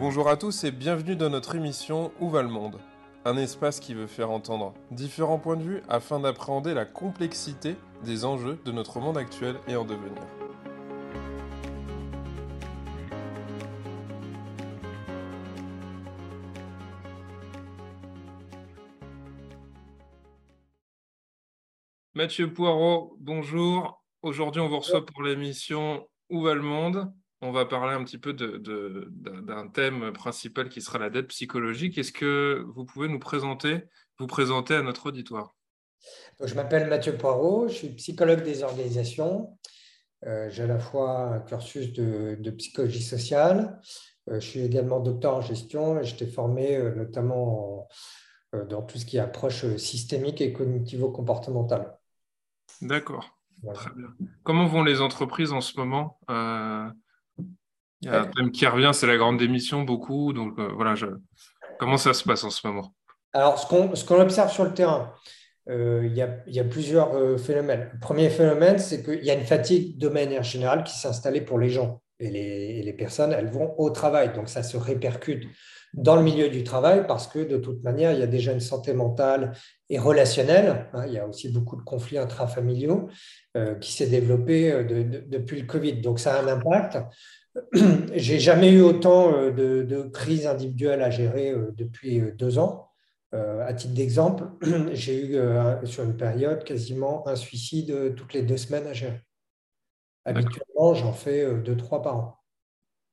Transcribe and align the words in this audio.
Bonjour 0.00 0.30
à 0.30 0.38
tous 0.38 0.64
et 0.64 0.70
bienvenue 0.70 1.14
dans 1.14 1.28
notre 1.28 1.56
émission 1.56 2.10
Où 2.20 2.30
va 2.30 2.40
le 2.40 2.48
monde? 2.48 2.80
Un 3.26 3.36
espace 3.36 3.80
qui 3.80 3.92
veut 3.92 4.06
faire 4.06 4.30
entendre 4.30 4.72
différents 4.90 5.38
points 5.38 5.58
de 5.58 5.62
vue 5.62 5.82
afin 5.90 6.20
d'appréhender 6.20 6.72
la 6.72 6.86
complexité 6.86 7.76
des 8.02 8.24
enjeux 8.24 8.58
de 8.64 8.72
notre 8.72 8.98
monde 8.98 9.18
actuel 9.18 9.56
et 9.68 9.76
en 9.76 9.84
devenir. 9.84 10.22
Mathieu 22.14 22.50
Poirot, 22.50 23.18
bonjour. 23.20 24.02
Aujourd'hui, 24.22 24.62
on 24.62 24.68
vous 24.70 24.78
reçoit 24.78 25.04
pour 25.04 25.22
l'émission 25.22 26.08
Où 26.30 26.40
va 26.40 26.54
le 26.54 26.62
monde? 26.62 27.12
On 27.42 27.52
va 27.52 27.64
parler 27.64 27.94
un 27.94 28.04
petit 28.04 28.18
peu 28.18 28.32
d'un 28.32 29.68
thème 29.68 30.12
principal 30.12 30.68
qui 30.68 30.82
sera 30.82 30.98
la 30.98 31.10
dette 31.10 31.28
psychologique. 31.28 31.96
Est-ce 31.96 32.12
que 32.12 32.64
vous 32.74 32.84
pouvez 32.84 33.08
nous 33.08 33.18
présenter, 33.18 33.84
vous 34.18 34.26
présenter 34.26 34.74
à 34.74 34.82
notre 34.82 35.06
auditoire? 35.06 35.56
Je 36.42 36.54
m'appelle 36.54 36.88
Mathieu 36.88 37.16
Poirot, 37.16 37.68
je 37.68 37.74
suis 37.74 37.88
psychologue 37.90 38.42
des 38.42 38.62
organisations. 38.62 39.58
Euh, 40.26 40.50
j'ai 40.50 40.64
à 40.64 40.66
la 40.66 40.78
fois 40.78 41.34
un 41.34 41.40
cursus 41.40 41.92
de, 41.92 42.50
psychologie 42.50 43.02
sociale. 43.02 43.80
Euh, 44.28 44.40
je 44.40 44.46
suis 44.46 44.60
également 44.60 45.00
docteur 45.00 45.36
en 45.36 45.40
gestion 45.40 45.98
et 45.98 46.04
j'étais 46.04 46.26
formé 46.26 46.76
euh, 46.76 46.94
notamment 46.94 47.88
dans 48.68 48.82
tout 48.82 48.98
ce 48.98 49.06
qui 49.06 49.16
est 49.16 49.20
approche 49.20 49.64
systémique 49.76 50.40
et 50.40 50.52
cognitivo-comportementale. 50.52 51.96
D'accord. 52.82 53.38
Très 53.74 53.90
bien. 53.94 54.08
Comment 54.42 54.66
vont 54.66 54.82
les 54.82 55.00
entreprises 55.00 55.52
en 55.52 55.60
ce 55.60 55.78
moment? 55.78 56.18
Il 58.02 58.08
y 58.08 58.10
a 58.10 58.22
un 58.22 58.26
thème 58.26 58.50
qui 58.50 58.66
revient, 58.66 58.90
c'est 58.94 59.06
la 59.06 59.16
grande 59.16 59.38
démission, 59.38 59.82
beaucoup. 59.82 60.32
Donc 60.32 60.58
euh, 60.58 60.68
voilà, 60.74 60.94
comment 61.78 61.98
ça 61.98 62.14
se 62.14 62.24
passe 62.24 62.44
en 62.44 62.50
ce 62.50 62.66
moment? 62.66 62.94
Alors, 63.32 63.58
ce 63.58 64.04
qu'on 64.04 64.20
observe 64.20 64.50
sur 64.50 64.64
le 64.64 64.72
terrain, 64.72 65.12
euh, 65.68 66.02
il, 66.04 66.16
y 66.16 66.60
a, 66.60 66.64
plusieurs 66.64 67.14
euh, 67.14 67.36
phénomènes. 67.36 67.90
Le 67.92 68.00
premier 68.00 68.28
phénomène, 68.30 68.78
c'est 68.78 69.04
qu'il 69.04 69.24
y 69.24 69.30
a 69.30 69.34
une 69.34 69.44
fatigue 69.44 69.98
de 69.98 70.08
manière 70.08 70.42
générale 70.42 70.82
qui 70.82 70.98
s'est 70.98 71.08
installée 71.08 71.42
pour 71.42 71.58
les 71.58 71.68
gens. 71.68 72.00
Et 72.18 72.30
les, 72.30 72.82
les, 72.82 72.92
personnes, 72.92 73.32
elles 73.32 73.48
vont 73.48 73.74
au 73.78 73.90
travail. 73.90 74.32
Donc, 74.34 74.48
ça 74.48 74.62
se 74.62 74.76
répercute 74.76 75.46
dans 75.92 76.16
le 76.16 76.22
milieu 76.22 76.48
du 76.48 76.64
travail 76.64 77.06
parce 77.06 77.26
que 77.26 77.40
de 77.40 77.56
toute 77.56 77.82
manière, 77.82 78.12
il 78.12 78.20
y 78.20 78.22
a 78.22 78.26
déjà 78.26 78.52
une 78.52 78.60
santé 78.60 78.92
mentale 78.94 79.52
et 79.88 79.98
relationnelle. 79.98 80.88
Hein. 80.92 81.04
il 81.06 81.12
y 81.12 81.18
a 81.18 81.26
aussi 81.26 81.50
beaucoup 81.50 81.76
de 81.76 81.82
conflits 81.82 82.18
intrafamiliaux 82.18 83.08
qui 83.80 83.92
s'est 83.92 84.06
développé 84.06 84.84
depuis 85.28 85.60
le 85.60 85.66
Covid. 85.66 85.94
Donc, 85.94 86.20
ça 86.20 86.34
a 86.34 86.42
un 86.42 86.48
impact. 86.48 86.98
J'ai 88.14 88.38
jamais 88.38 88.72
eu 88.72 88.80
autant 88.82 89.34
euh, 89.34 89.50
de, 89.50 90.02
crises 90.02 90.46
individuelles 90.46 91.02
à 91.02 91.10
gérer 91.10 91.50
euh, 91.50 91.72
depuis 91.72 92.20
euh, 92.20 92.32
deux 92.32 92.58
ans. 92.58 92.86
À 93.32 93.72
titre 93.74 93.94
d'exemple, 93.94 94.42
j'ai 94.92 95.24
eu 95.24 95.38
sur 95.86 96.02
une 96.02 96.16
période 96.16 96.64
quasiment 96.64 97.28
un 97.28 97.36
suicide 97.36 98.16
toutes 98.16 98.34
les 98.34 98.42
deux 98.42 98.56
semaines 98.56 98.88
à 98.88 98.92
gérer. 98.92 99.20
Habituellement, 100.24 100.94
j'en 100.94 101.12
fais 101.12 101.54
deux, 101.60 101.76
trois 101.76 102.02
par 102.02 102.16
an. 102.16 102.38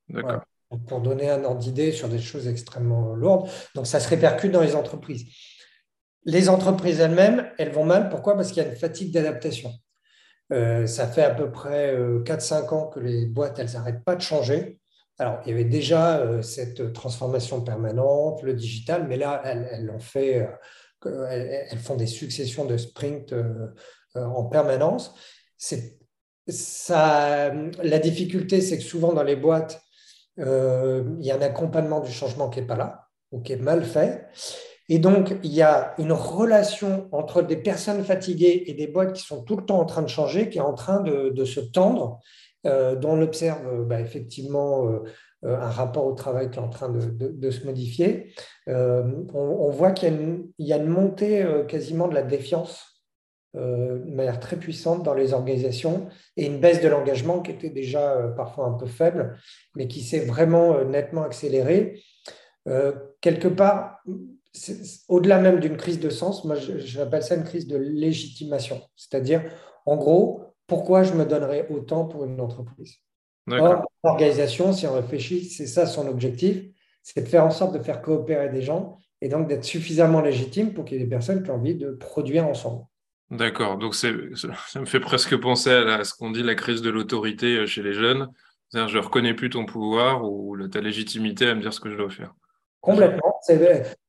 D'accord. 0.09 0.41
Pour 0.88 1.02
donner 1.02 1.30
un 1.30 1.43
ordre 1.43 1.59
d'idée 1.59 1.91
sur 1.91 2.09
des 2.09 2.17
choses 2.17 2.47
extrêmement 2.47 3.13
lourdes. 3.13 3.47
Donc, 3.75 3.85
ça 3.85 3.99
se 3.99 4.09
répercute 4.09 4.52
dans 4.52 4.63
les 4.63 4.75
entreprises. 4.75 5.27
Les 6.25 6.49
entreprises 6.49 6.99
elles-mêmes, 6.99 7.52
elles 7.59 7.71
vont 7.71 7.85
mal. 7.85 8.09
Pourquoi? 8.09 8.33
Parce 8.33 8.52
qu'il 8.52 8.63
y 8.63 8.65
a 8.65 8.69
une 8.69 8.75
fatigue 8.75 9.13
d'adaptation. 9.13 9.71
Euh, 10.53 10.87
ça 10.87 11.07
fait 11.07 11.23
à 11.23 11.31
peu 11.31 11.51
près 11.51 11.95
4-5 11.95 12.53
euh, 12.53 12.75
ans 12.75 12.87
que 12.87 12.99
les 12.99 13.25
boîtes, 13.25 13.59
elles 13.59 13.73
n'arrêtent 13.73 14.03
pas 14.03 14.15
de 14.15 14.21
changer. 14.21 14.80
Alors, 15.19 15.39
il 15.45 15.49
y 15.49 15.53
avait 15.53 15.65
déjà 15.65 16.19
euh, 16.19 16.41
cette 16.41 16.93
transformation 16.93 17.61
permanente, 17.61 18.43
le 18.43 18.53
digital, 18.53 19.07
mais 19.07 19.17
là, 19.17 19.41
elles, 19.43 19.91
fait, 19.99 20.47
elles, 21.05 21.80
font 21.80 21.95
des 21.95 22.07
successions 22.07 22.65
de 22.65 22.77
sprints 22.77 23.33
en 24.15 24.45
permanence. 24.45 25.13
La 26.47 27.99
difficulté, 28.02 28.61
c'est 28.61 28.77
que 28.77 28.83
souvent 28.83 29.13
dans 29.13 29.23
les 29.23 29.36
boîtes, 29.36 29.81
il 30.37 30.45
y 31.19 31.31
a 31.31 31.36
un 31.36 31.41
accompagnement 31.41 31.99
du 31.99 32.11
changement 32.11 32.49
qui 32.49 32.61
n'est 32.61 32.67
pas 32.67 32.77
là 32.77 33.07
ou 33.31 33.41
qui 33.41 33.53
est 33.53 33.57
mal 33.57 33.83
fait. 33.83 34.27
Et 34.89 34.99
donc, 34.99 35.36
il 35.43 35.53
y 35.53 35.61
a 35.61 35.93
une 35.98 36.14
relation 36.14 37.09
entre 37.11 37.42
des 37.42 37.58
personnes 37.58 38.03
fatiguées 38.03 38.64
et 38.67 38.73
des 38.73 38.87
boîtes 38.87 39.14
qui 39.14 39.23
sont 39.23 39.43
tout 39.43 39.58
le 39.58 39.65
temps 39.65 39.80
en 39.80 39.86
train 39.86 40.02
de 40.02 40.08
changer, 40.08 40.49
qui 40.49 40.59
est 40.59 40.61
en 40.61 40.73
train 40.73 41.02
de, 41.02 41.45
se 41.45 41.59
tendre, 41.59 42.20
euh, 42.65 42.95
dont 42.95 43.11
on 43.11 43.21
observe 43.21 43.67
euh, 43.67 43.83
bah, 43.83 43.99
effectivement 43.99 44.87
euh, 44.87 45.03
un 45.43 45.70
rapport 45.70 46.05
au 46.05 46.14
travail 46.14 46.49
qui 46.49 46.58
est 46.58 46.61
en 46.61 46.70
train 46.70 46.89
de, 46.89 47.52
se 47.52 47.65
modifier. 47.65 48.33
On, 48.67 49.70
voit 49.70 49.92
qu'il 49.92 50.45
y, 50.58 50.73
a 50.73 50.77
une 50.77 50.87
montée 50.87 51.45
quasiment 51.67 52.08
de 52.08 52.15
la 52.15 52.23
défiance 52.23 53.04
de 53.54 54.14
manière 54.14 54.39
très 54.39 54.58
puissante 54.58 55.04
dans 55.04 55.14
les 55.14 55.33
organisations 55.33 56.08
et 56.37 56.48
une 56.48 56.59
baisse 56.59 56.81
de 56.81 56.87
l'engagement 56.87 57.42
qui 57.42 57.52
était 57.52 57.69
déjà 57.69 58.33
parfois 58.36 58.65
un 58.65 58.73
peu 58.73 58.87
faible, 58.87 59.37
mais 59.75 59.87
qui 59.87 60.02
s'est 60.02 60.25
vraiment 60.25 60.83
nettement 60.83 61.21
accélérée. 61.21 62.02
quelque 63.21 63.48
part, 63.48 64.02
au-delà 65.07 65.39
même 65.39 65.59
d'une 65.59 65.77
crise 65.77 65.99
de 65.99 66.09
sens, 66.09 66.45
moi 66.45 66.55
j'appelle 66.55 67.23
ça 67.23 67.35
une 67.35 67.43
crise 67.43 67.67
de 67.67 67.77
légitimation. 67.77 68.81
C'est-à-dire, 68.95 69.43
en 69.85 69.95
gros, 69.97 70.41
pourquoi 70.67 71.03
je 71.03 71.13
me 71.13 71.25
donnerais 71.25 71.67
autant 71.69 72.05
pour 72.05 72.25
une 72.25 72.39
entreprise? 72.41 72.97
L'organisation, 73.47 74.73
si 74.73 74.85
on 74.87 74.93
réfléchit, 74.93 75.45
c'est 75.45 75.67
ça 75.67 75.85
son 75.85 76.07
objectif, 76.07 76.63
c'est 77.01 77.21
de 77.21 77.27
faire 77.27 77.45
en 77.45 77.51
sorte 77.51 77.73
de 77.73 77.79
faire 77.79 78.01
coopérer 78.01 78.49
des 78.49 78.61
gens 78.61 78.97
et 79.21 79.29
donc 79.29 79.47
d'être 79.47 79.63
suffisamment 79.63 80.21
légitime 80.21 80.73
pour 80.73 80.85
qu'il 80.85 80.97
y 80.97 80.99
ait 80.99 81.03
des 81.03 81.09
personnes 81.09 81.41
qui 81.43 81.49
ont 81.49 81.55
envie 81.55 81.75
de 81.75 81.91
produire 81.91 82.45
ensemble. 82.45 82.83
D'accord, 83.29 83.77
donc 83.77 83.95
ça 83.95 84.09
me 84.11 84.85
fait 84.85 84.99
presque 84.99 85.35
penser 85.37 85.71
à, 85.71 86.03
ce 86.03 86.13
qu'on 86.13 86.31
dit 86.31 86.43
la 86.43 86.55
crise 86.55 86.81
de 86.81 86.89
l'autorité 86.89 87.57
euh, 87.57 87.65
chez 87.65 87.83
les 87.83 87.93
jeunes. 87.93 88.29
C'est-à-dire, 88.69 88.89
je 88.89 88.97
ne 88.97 89.03
reconnais 89.03 89.33
plus 89.33 89.49
ton 89.49 89.65
pouvoir 89.65 90.23
ou 90.23 90.57
ta 90.67 90.81
légitimité 90.81 91.47
à 91.47 91.55
me 91.55 91.61
dire 91.61 91.73
ce 91.73 91.79
que 91.79 91.89
je 91.89 91.97
dois 91.97 92.09
faire. 92.09 92.33
Complètement. 92.82 93.39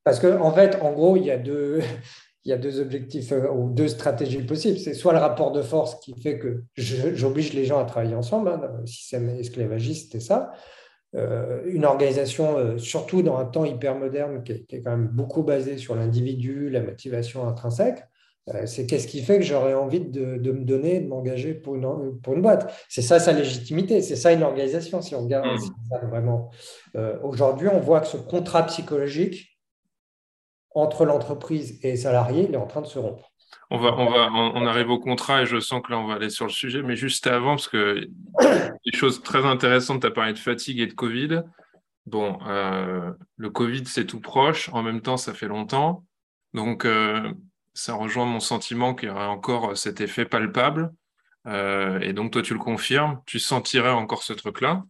Parce 0.05 0.21
qu'en 0.21 0.41
en 0.41 0.53
fait, 0.53 0.79
en 0.81 0.93
gros, 0.93 1.17
il 1.19 1.25
y 1.25 1.31
a 1.31 1.39
deux, 1.39 2.81
objectifs 2.81 3.33
euh, 3.33 3.51
ou 3.51 3.71
deux 3.71 3.89
stratégies 3.89 4.43
possibles. 4.43 4.79
C'est 4.79 4.95
soit 4.95 5.13
le 5.13 5.19
rapport 5.19 5.53
de 5.53 5.63
force 5.63 6.01
qui 6.01 6.15
fait 6.21 6.39
que 6.39 6.63
j'oblige 6.77 7.53
les 7.53 7.65
gens 7.65 7.79
à 7.79 7.85
travailler 7.85 8.15
ensemble, 8.15 8.49
hein, 8.49 8.61
le 8.81 8.87
système 8.87 9.29
esclavagiste, 9.31 10.13
c'est 10.13 10.21
ça. 10.21 10.53
Euh, 11.15 11.63
une 11.67 11.87
organisation, 11.87 12.59
euh, 12.59 12.79
surtout 12.79 13.23
dans 13.23 13.39
un 13.39 13.47
temps 13.47 13.65
hyper 13.65 13.95
moderne, 13.95 14.43
qui 14.43 14.53
est, 14.53 14.83
quand 14.83 14.91
même 14.91 15.09
beaucoup 15.09 15.43
basé 15.43 15.79
sur 15.79 15.95
l'individu, 15.95 16.69
la 16.69 16.83
motivation 16.83 17.49
intrinsèque, 17.49 18.05
c'est 18.67 18.87
qu'est-ce 18.87 19.07
qui 19.07 19.23
fait 19.23 19.39
que 19.39 19.45
j'aurais 19.45 19.75
envie 19.75 20.01
de, 20.01 20.53
me 20.53 20.65
donner, 20.65 21.01
de 21.01 21.09
m'engager 21.09 21.55
pour 21.55 21.77
une, 21.77 22.21
pour 22.23 22.35
une 22.35 22.43
boîte. 22.43 22.73
C'est 22.89 23.03
ça 23.03 23.19
sa 23.19 23.33
légitimité, 23.33 24.03
c'est 24.03 24.17
ça 24.17 24.33
une 24.33 24.43
organisation, 24.43 25.03
si 25.03 25.15
on 25.15 25.23
regarde 25.23 25.47
mmh. 25.47 26.07
vraiment. 26.09 26.51
Aujourd'hui, 27.23 27.69
on 27.69 27.81
voit 27.81 28.01
que 28.01 28.07
ce 28.07 28.17
contrat 28.17 28.65
psychologique, 28.65 29.59
entre 30.75 31.05
l'entreprise 31.05 31.79
et 31.83 31.93
les 31.93 31.97
salariés, 31.97 32.47
il 32.49 32.55
est 32.55 32.59
en 32.59 32.67
train 32.67 32.83
de 32.83 32.87
se 32.87 32.99
rompre. 32.99 33.33
On, 33.71 33.79
va, 33.79 33.95
on, 33.99 34.11
va, 34.11 34.31
on, 34.33 34.67
arrive 34.67 34.91
au 34.91 34.99
contrat 34.99 35.43
et 35.43 35.47
je 35.47 35.61
sens 35.61 35.83
que 35.83 35.93
là, 35.93 35.99
on 35.99 36.07
va 36.07 36.15
aller 36.15 36.31
sur 36.31 36.47
le 36.47 36.51
sujet. 36.51 36.83
Mais 36.83 36.97
juste 36.97 37.27
avant, 37.27 37.57
parce 37.57 37.69
que 37.69 38.09
des 38.85 38.93
choses 38.93 39.23
très 39.23 39.45
intéressantes, 39.45 40.01
tu 40.01 40.07
as 40.07 40.11
parlé 40.11 40.33
de 40.33 40.39
fatigue 40.39 40.81
et 40.81 40.87
de 40.87 40.95
Covid. 40.95 41.43
Bon, 42.07 42.39
euh, 42.47 43.11
le 43.37 43.51
Covid, 43.51 43.85
c'est 43.87 44.07
tout 44.07 44.21
proche. 44.21 44.71
En 44.73 44.83
même 44.83 45.03
temps, 45.03 45.17
ça 45.17 45.35
fait 45.35 45.49
longtemps. 45.49 46.05
Donc, 46.55 46.85
euh, 46.85 47.31
ça 47.79 47.95
rejoint 47.95 48.27
mon 48.27 48.41
sentiment 48.41 48.95
qu'il 48.95 49.09
y 49.09 49.13
aurait 49.13 49.25
encore 49.25 49.77
cet 49.77 50.01
effet 50.01 50.25
palpable. 50.25 50.93
Euh, 51.47 52.01
et 52.01 52.13
donc, 52.13 52.33
toi, 52.33 52.43
tu 52.43 52.53
le 52.53 52.59
confirmes. 52.59 53.21
Tu 53.25 53.39
sentirais 53.39 53.91
encore 53.91 54.25
ce 54.25 54.33
truc-là. 54.33 54.83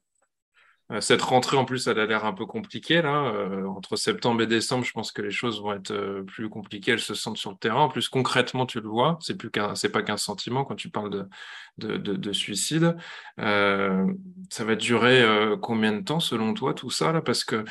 Euh, 0.91 1.03
cette 1.03 1.21
rentrée, 1.21 1.59
en 1.59 1.67
plus, 1.67 1.87
elle 1.87 1.99
a 2.01 2.07
l'air 2.07 2.25
un 2.25 2.33
peu 2.33 2.47
compliquée. 2.47 3.03
Là. 3.03 3.27
Euh, 3.27 3.67
entre 3.67 3.97
septembre 3.97 4.41
et 4.41 4.47
décembre, 4.47 4.87
je 4.87 4.93
pense 4.93 5.13
que 5.13 5.21
les 5.21 5.31
choses 5.31 5.61
vont 5.61 5.75
être 5.75 5.91
euh, 5.91 6.23
plus 6.23 6.49
compliquées. 6.49 6.93
Elles 6.93 6.99
se 6.99 7.13
sentent 7.15 7.37
sur 7.37 7.51
le 7.51 7.59
terrain. 7.59 7.83
En 7.83 7.89
plus, 7.91 8.09
concrètement, 8.09 8.65
tu 8.65 8.81
le 8.81 8.89
vois. 8.89 9.19
C'est 9.21 9.37
plus 9.37 9.51
qu'un, 9.51 9.75
c'est 9.75 9.91
pas 9.91 10.03
qu'un 10.03 10.17
sentiment 10.17 10.65
quand 10.65 10.77
tu 10.77 10.89
parles 10.89 11.29
de, 11.77 11.99
de, 11.99 12.33
suicide. 12.33 12.97
ça 13.37 14.65
va 14.65 14.77
durer 14.77 15.25
combien 15.61 15.93
de 15.93 16.01
temps, 16.01 16.21
selon 16.21 16.55
toi, 16.55 16.73
tout 16.73 16.91
ça 16.91 17.13
là? 17.13 17.21
Parce 17.21 17.45
que 17.45 17.65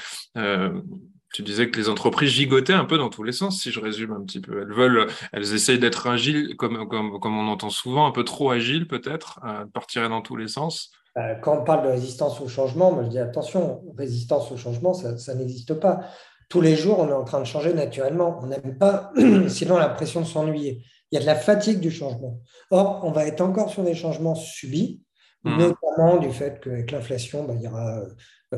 tu 1.34 1.44
disais 1.44 1.70
que 1.70 1.80
les 1.80 1.90
entreprises 1.90 2.32
gigotaient 2.32 2.74
un 2.74 2.86
peu 2.86 2.98
dans 2.98 3.10
tous 3.10 3.24
les 3.24 3.32
sens, 3.32 3.62
si 3.62 3.72
je 3.72 3.80
résume 3.80 4.14
un 4.14 4.22
petit 4.22 4.40
peu. 4.40 4.62
Elles 4.62 4.74
veulent, 4.74 5.08
elles 5.34 5.54
essayent 5.54 5.80
d'être 5.80 6.08
agiles, 6.08 6.56
comme, 6.58 6.88
comme, 6.88 7.20
comme 7.20 7.38
on 7.38 7.48
entend 7.48 7.70
souvent, 7.70 8.08
un 8.08 8.12
peu 8.12 8.24
trop 8.24 8.52
agiles 8.52 8.88
peut-être, 8.88 9.40
de 9.44 9.70
partir 9.72 10.08
dans 10.10 10.22
tous 10.22 10.38
les 10.38 10.48
sens. 10.48 10.92
Euh, 11.18 11.36
quand 11.36 11.60
on 11.60 11.64
parle 11.64 11.84
de 11.84 11.90
résistance 11.90 12.40
au 12.42 12.48
changement, 12.48 12.92
moi 12.92 13.04
je 13.04 13.10
dis 13.10 13.20
attention, 13.20 13.82
résistance 13.98 14.52
au 14.52 14.58
changement, 14.58 14.94
ça, 14.94 15.36
n'existe 15.36 15.74
pas. 15.74 16.02
Tous 16.50 16.62
les 16.62 16.76
jours, 16.76 17.00
on 17.00 17.10
est 17.10 17.14
en 17.14 17.24
train 17.24 17.40
de 17.40 17.46
changer 17.46 17.74
naturellement. 17.74 18.40
On 18.42 18.48
n'aime 18.48 18.78
pas, 18.78 19.12
sinon, 19.48 19.78
l'impression 19.78 20.22
de 20.22 20.26
s'ennuyer. 20.26 20.84
Il 21.12 21.16
y 21.16 21.18
a 21.18 21.22
de 21.22 21.26
la 21.26 21.36
fatigue 21.36 21.80
du 21.80 21.92
changement. 21.92 22.40
Or, 22.70 23.02
on 23.04 23.12
va 23.12 23.26
être 23.26 23.42
encore 23.42 23.70
sur 23.70 23.84
des 23.84 23.96
changements 23.96 24.36
subis, 24.36 25.02
mmh. 25.44 25.58
notamment 25.58 26.18
du 26.18 26.32
fait 26.32 26.60
qu'avec 26.62 26.92
l'inflation, 26.92 27.44
bah, 27.46 27.54
il 27.56 27.64
y 27.64 27.68
aura 27.68 28.02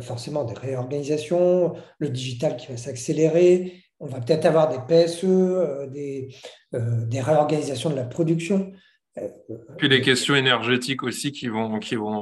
forcément 0.02 0.44
des 0.44 0.54
réorganisations, 0.54 1.74
le 1.98 2.10
digital 2.10 2.58
qui 2.58 2.68
va 2.68 2.78
s'accélérer, 2.78 3.84
on 4.00 4.06
va 4.06 4.22
peut-être 4.22 4.46
avoir 4.46 4.70
des 4.70 4.78
PSE, 4.88 5.90
des, 5.92 6.30
des 6.74 7.22
réorganisations 7.22 7.90
de 7.90 7.96
la 7.96 8.06
production. 8.06 8.72
Puis 9.78 9.90
les 9.90 10.02
questions 10.02 10.36
énergétiques 10.36 11.04
aussi 11.04 11.32
qui 11.32 11.48
vont, 11.48 11.80
qui 11.80 11.96
vont 11.96 12.22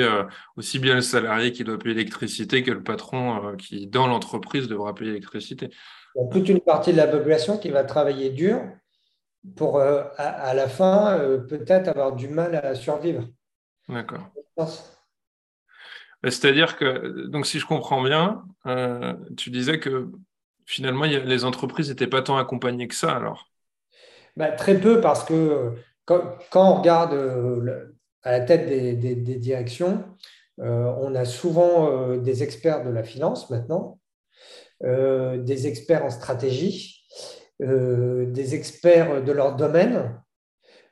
aussi 0.56 0.78
bien 0.78 0.94
le 0.94 1.00
salarié 1.02 1.52
qui 1.52 1.64
doit 1.64 1.78
payer 1.78 1.94
l'électricité 1.94 2.62
que 2.62 2.70
le 2.70 2.82
patron 2.82 3.56
qui, 3.56 3.86
dans 3.86 4.06
l'entreprise, 4.06 4.68
devra 4.68 4.94
payer 4.94 5.10
l'électricité. 5.10 5.70
Il 6.14 6.22
y 6.22 6.24
a 6.24 6.28
toute 6.28 6.48
une 6.48 6.60
partie 6.60 6.92
de 6.92 6.96
la 6.96 7.06
population 7.06 7.58
qui 7.58 7.70
va 7.70 7.84
travailler 7.84 8.30
dur 8.30 8.60
pour, 9.56 9.78
euh, 9.78 10.04
à, 10.16 10.54
la 10.54 10.68
fin, 10.68 11.18
euh, 11.18 11.38
peut-être 11.38 11.88
avoir 11.88 12.14
du 12.14 12.28
mal 12.28 12.54
à 12.54 12.74
survivre. 12.74 13.26
D'accord. 13.88 14.30
C'est-à-dire 16.24 16.76
que, 16.76 17.26
donc 17.28 17.46
si 17.46 17.58
je 17.58 17.66
comprends 17.66 18.02
bien, 18.02 18.44
euh, 18.66 19.14
tu 19.36 19.50
disais 19.50 19.80
que 19.80 20.10
finalement, 20.66 21.04
les 21.04 21.44
entreprises 21.44 21.88
n'étaient 21.88 22.06
pas 22.06 22.22
tant 22.22 22.36
accompagnées 22.36 22.88
que 22.88 22.94
ça 22.94 23.16
alors 23.16 23.48
bah, 24.36 24.52
Très 24.52 24.78
peu 24.78 25.00
parce 25.00 25.24
que 25.24 25.72
quand, 26.04 26.38
on 26.54 26.74
regarde 26.74 27.14
à 28.22 28.32
la 28.32 28.40
tête 28.40 28.68
des, 28.68 29.14
directions, 29.16 30.04
on 30.58 31.14
a 31.14 31.24
souvent 31.24 32.16
des 32.16 32.42
experts 32.42 32.84
de 32.84 32.90
la 32.90 33.02
finance 33.02 33.50
maintenant, 33.50 33.98
des 34.82 35.66
experts 35.66 36.04
en 36.04 36.10
stratégie, 36.10 37.00
euh, 37.62 38.24
des 38.24 38.54
experts 38.54 39.22
de 39.22 39.32
leur 39.32 39.54
domaine. 39.54 40.18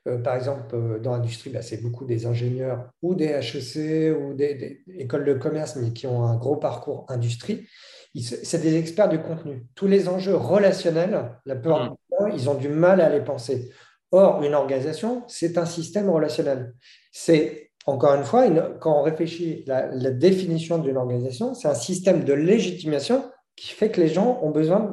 Euh, 0.09 0.19
par 0.19 0.37
exemple, 0.37 0.75
euh, 0.75 0.99
dans 0.99 1.13
l'industrie, 1.13 1.51
bah, 1.51 1.63
c'est 1.63 1.83
beaucoup 1.83 2.05
des 2.05 2.27
ingénieurs 2.27 2.91
ou 3.03 3.15
des 3.15 3.27
HEC 3.27 4.17
ou 4.19 4.35
des, 4.35 4.83
écoles 4.97 5.25
de 5.25 5.35
commerce, 5.35 5.77
mais 5.77 5.93
qui 5.93 6.07
ont 6.07 6.25
un 6.25 6.37
gros 6.37 6.57
parcours 6.57 7.05
industrie. 7.09 7.67
C'est 8.15 8.61
des 8.61 8.77
experts 8.77 9.09
du 9.09 9.21
contenu. 9.21 9.67
Tous 9.75 9.87
les 9.87 10.09
enjeux 10.09 10.35
relationnels, 10.35 11.37
la 11.45 11.55
peur, 11.55 11.97
mmh. 12.21 12.31
ils 12.35 12.51
ont 12.51 12.55
du 12.55 12.69
mal 12.69 13.01
à 13.01 13.09
les 13.11 13.21
penser. 13.21 13.71
Or, 14.11 14.43
une 14.43 14.55
organisation, 14.55 15.23
c'est 15.29 15.59
un 15.59 15.67
système 15.67 16.09
relationnel. 16.09 16.75
C'est, 17.13 17.71
encore 17.87 18.15
une 18.15 18.25
fois, 18.25 18.49
quand 18.81 18.99
on 18.99 19.03
réfléchit 19.03 19.63
la, 19.67 19.87
la 19.87 20.11
définition 20.11 20.79
d'une 20.79 20.97
organisation, 20.97 21.55
c'est 21.55 21.69
un 21.69 21.75
système 21.75 22.25
de 22.25 22.33
légitimation 22.33 23.31
qui 23.55 23.69
fait 23.69 23.91
que 23.91 24.01
les 24.01 24.09
gens 24.09 24.41
ont 24.43 24.51
besoin, 24.51 24.93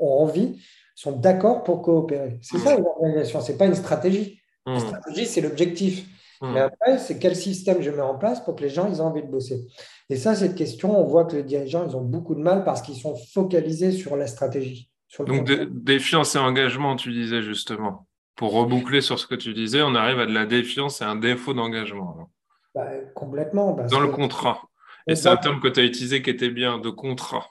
ont 0.00 0.22
envie 0.22 0.58
sont 0.96 1.12
d'accord 1.12 1.62
pour 1.62 1.82
coopérer. 1.82 2.38
C'est 2.42 2.58
ça 2.58 2.74
une 2.74 2.86
organisation, 2.86 3.40
ce 3.40 3.52
n'est 3.52 3.58
pas 3.58 3.66
une 3.66 3.74
stratégie. 3.74 4.40
La 4.66 4.74
hmm. 4.74 4.80
stratégie, 4.80 5.26
c'est 5.26 5.40
l'objectif. 5.40 6.06
Hmm. 6.40 6.52
Mais 6.52 6.60
après, 6.60 6.98
c'est 6.98 7.18
quel 7.18 7.34
système 7.34 7.80
je 7.80 7.90
mets 7.90 8.02
en 8.02 8.18
place 8.18 8.44
pour 8.44 8.56
que 8.56 8.62
les 8.62 8.68
gens 8.68 8.92
aient 8.92 9.00
envie 9.00 9.22
de 9.22 9.28
bosser. 9.28 9.66
Et 10.10 10.16
ça, 10.16 10.34
cette 10.34 10.54
question, 10.54 11.00
on 11.00 11.04
voit 11.04 11.24
que 11.24 11.36
les 11.36 11.42
dirigeants, 11.42 11.86
ils 11.88 11.96
ont 11.96 12.02
beaucoup 12.02 12.34
de 12.34 12.40
mal 12.40 12.64
parce 12.64 12.82
qu'ils 12.82 12.96
sont 12.96 13.16
focalisés 13.32 13.92
sur 13.92 14.16
la 14.16 14.26
stratégie. 14.26 14.90
Donc, 15.20 15.50
défiance 15.70 16.34
et 16.34 16.38
engagement, 16.38 16.96
tu 16.96 17.12
disais 17.12 17.42
justement. 17.42 18.06
Pour 18.34 18.52
reboucler 18.52 19.00
sur 19.00 19.18
ce 19.18 19.26
que 19.26 19.34
tu 19.34 19.54
disais, 19.54 19.80
on 19.82 19.94
arrive 19.94 20.20
à 20.20 20.26
de 20.26 20.34
la 20.34 20.44
défiance 20.44 21.00
et 21.00 21.04
un 21.04 21.16
défaut 21.16 21.54
d'engagement. 21.54 22.30
Bah, 22.74 22.86
complètement. 23.14 23.74
Dans 23.90 24.00
le 24.00 24.08
contrat. 24.08 24.60
Et 25.06 25.14
c'est 25.14 25.28
un 25.28 25.36
terme 25.36 25.60
que 25.60 25.68
tu 25.68 25.80
as 25.80 25.84
utilisé 25.84 26.20
qui 26.20 26.30
était 26.30 26.50
bien, 26.50 26.78
de 26.78 26.90
contrat, 26.90 27.46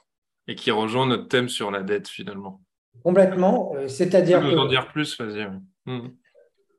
et 0.46 0.54
qui 0.54 0.70
rejoint 0.70 1.06
notre 1.06 1.26
thème 1.26 1.48
sur 1.48 1.70
la 1.70 1.82
dette 1.82 2.06
finalement. 2.06 2.60
Complètement. 3.02 3.72
Euh, 3.74 3.88
c'est-à-dire 3.88 4.40
que. 4.40 4.56
en 4.56 4.66
dire 4.66 4.88
plus, 4.88 5.18
vas-y. 5.20 5.48
Hmm. 5.86 6.08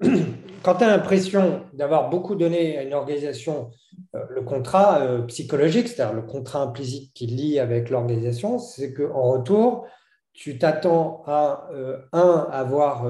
Quand 0.63 0.75
tu 0.75 0.83
as 0.83 0.87
l'impression 0.87 1.63
d'avoir 1.73 2.09
beaucoup 2.09 2.35
donné 2.35 2.77
à 2.77 2.83
une 2.83 2.93
organisation 2.93 3.71
euh, 4.15 4.25
le 4.29 4.41
contrat 4.41 5.01
euh, 5.01 5.21
psychologique, 5.23 5.87
c'est-à-dire 5.87 6.15
le 6.15 6.23
contrat 6.23 6.61
implicite 6.61 7.13
qui 7.13 7.27
lie 7.27 7.59
avec 7.59 7.89
l'organisation, 7.89 8.59
c'est 8.59 8.93
qu'en 8.93 9.31
retour, 9.31 9.87
tu 10.33 10.57
t'attends 10.57 11.23
à, 11.25 11.67
un, 12.11 12.47
avoir 12.51 13.05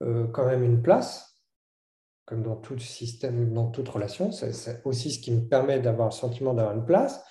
quand 0.00 0.46
même 0.46 0.64
une 0.64 0.82
place, 0.82 1.40
comme 2.24 2.42
dans 2.42 2.56
tout 2.56 2.76
système, 2.80 3.52
dans 3.52 3.68
toute 3.68 3.88
relation. 3.88 4.32
C'est 4.32 4.82
aussi 4.84 5.12
ce 5.12 5.20
qui 5.20 5.30
me 5.30 5.46
permet 5.46 5.78
d'avoir 5.78 6.08
le 6.08 6.12
sentiment 6.12 6.52
d'avoir 6.52 6.74
une 6.74 6.84
place. 6.84 7.22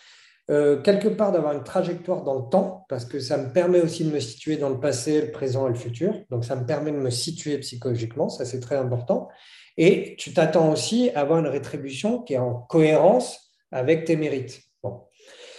Euh, 0.50 0.82
quelque 0.82 1.08
part 1.08 1.32
d'avoir 1.32 1.54
une 1.54 1.64
trajectoire 1.64 2.24
dans 2.24 2.34
le 2.34 2.50
temps, 2.50 2.86
parce 2.90 3.06
que 3.06 3.20
ça 3.20 3.38
me 3.38 3.54
permet 3.54 3.82
aussi 3.82 4.04
de 4.04 4.12
me 4.12 4.20
situer 4.20 4.58
dans 4.58 4.70
le 4.70 4.80
passé, 4.80 5.22
le 5.22 5.32
présent 5.32 5.68
et 5.68 5.70
le 5.70 5.76
futur. 5.76 6.16
Donc, 6.32 6.44
ça 6.44 6.56
me 6.56 6.66
permet 6.66 6.92
de 6.92 6.98
me 6.98 7.12
situer 7.12 7.60
psychologiquement, 7.60 8.30
ça 8.30 8.46
c'est 8.46 8.60
très 8.60 8.78
important. 8.78 9.30
Et 9.78 10.16
tu 10.18 10.34
t'attends 10.34 10.72
aussi 10.72 11.12
à 11.14 11.22
avoir 11.22 11.40
une 11.40 11.48
rétribution 11.48 12.24
qui 12.24 12.34
est 12.34 12.40
en 12.40 12.56
cohérence 12.56 13.54
avec 13.72 14.06
tes 14.06 14.16
mérites. 14.16 14.62
Bon. 14.82 15.04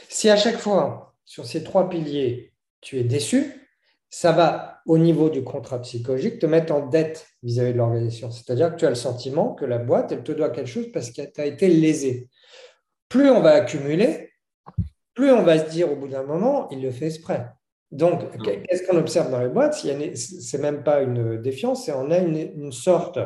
Si 0.09 0.29
à 0.29 0.37
chaque 0.37 0.59
fois, 0.59 1.15
sur 1.25 1.47
ces 1.47 1.63
trois 1.63 1.89
piliers, 1.89 2.53
tu 2.81 2.99
es 2.99 3.05
déçu, 3.05 3.69
ça 4.09 4.33
va, 4.33 4.81
au 4.87 4.99
niveau 4.99 5.31
du 5.31 5.45
contrat 5.45 5.81
psychologique, 5.83 6.41
te 6.41 6.47
mettre 6.47 6.75
en 6.75 6.89
dette 6.89 7.29
vis-à-vis 7.45 7.71
-vis 7.71 7.75
de 7.75 7.79
l'organisation. 7.79 8.31
C'est-à-dire 8.33 8.73
que 8.73 8.77
tu 8.81 8.87
as 8.87 8.89
le 8.89 8.97
sentiment 8.97 9.55
que 9.55 9.65
la 9.65 9.79
boîte, 9.79 10.11
elle 10.11 10.25
te 10.25 10.33
doit 10.33 10.51
quelque 10.51 10.67
chose 10.67 10.91
parce 10.93 11.13
que 11.13 11.23
tu 11.23 11.41
as 11.41 11.47
été 11.47 11.69
lésé. 11.69 12.29
Plus 13.09 13.31
on 13.31 13.41
va 13.41 13.53
accumuler, 13.53 14.30
plus 15.15 15.31
on 15.31 15.43
va 15.43 15.59
se 15.59 15.71
dire 15.71 15.91
au 15.91 15.97
bout 15.97 16.09
d'un 16.09 16.23
moment, 16.23 16.69
il 16.71 16.83
le 16.83 16.91
fait 16.91 17.07
exprès. 17.07 17.53
Donc, 17.91 18.41
qu'est-ce 18.43 18.87
qu'on 18.87 18.99
observe 18.99 19.31
dans 19.31 19.41
les 19.41 19.49
boîtes? 19.49 19.75
Ce 19.75 20.57
n'est 20.57 20.63
même 20.63 20.85
pas 20.85 21.03
une 21.03 21.41
défiance, 21.41 21.87
c'est 21.87 21.93
on 21.93 22.11
a 22.11 22.19
une, 22.19 22.71
sorte 22.71 23.19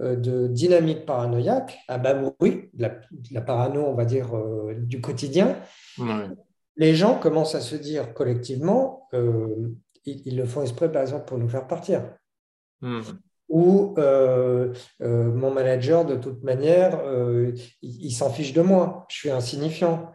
euh, 0.00 0.16
de 0.16 0.48
dynamique 0.48 1.04
paranoïaque 1.04 1.78
à 1.88 1.98
bas 1.98 2.14
bruit, 2.14 2.70
de 2.72 2.88
la, 3.30 3.40
parano, 3.42 3.84
on 3.84 3.94
va 3.94 4.06
dire, 4.06 4.34
euh, 4.34 4.74
du 4.74 5.00
quotidien. 5.00 5.56
Les 6.76 6.94
gens 6.94 7.18
commencent 7.18 7.54
à 7.54 7.60
se 7.60 7.76
dire 7.76 8.14
collectivement, 8.14 9.06
euh, 9.12 9.70
ils, 10.06 10.36
le 10.36 10.44
font 10.46 10.62
exprès, 10.62 10.90
par 10.90 11.02
exemple, 11.02 11.26
pour 11.26 11.38
nous 11.38 11.48
faire 11.48 11.66
partir. 11.66 12.02
Hmm. 12.80 13.02
Ou 13.50 13.94
mon 15.00 15.50
manager, 15.50 16.06
de 16.06 16.16
toute 16.16 16.42
manière, 16.42 16.98
il 17.82 18.10
s'en 18.10 18.30
fiche 18.30 18.54
de 18.54 18.62
moi, 18.62 19.04
je 19.10 19.16
suis 19.16 19.30
insignifiant. 19.30 20.10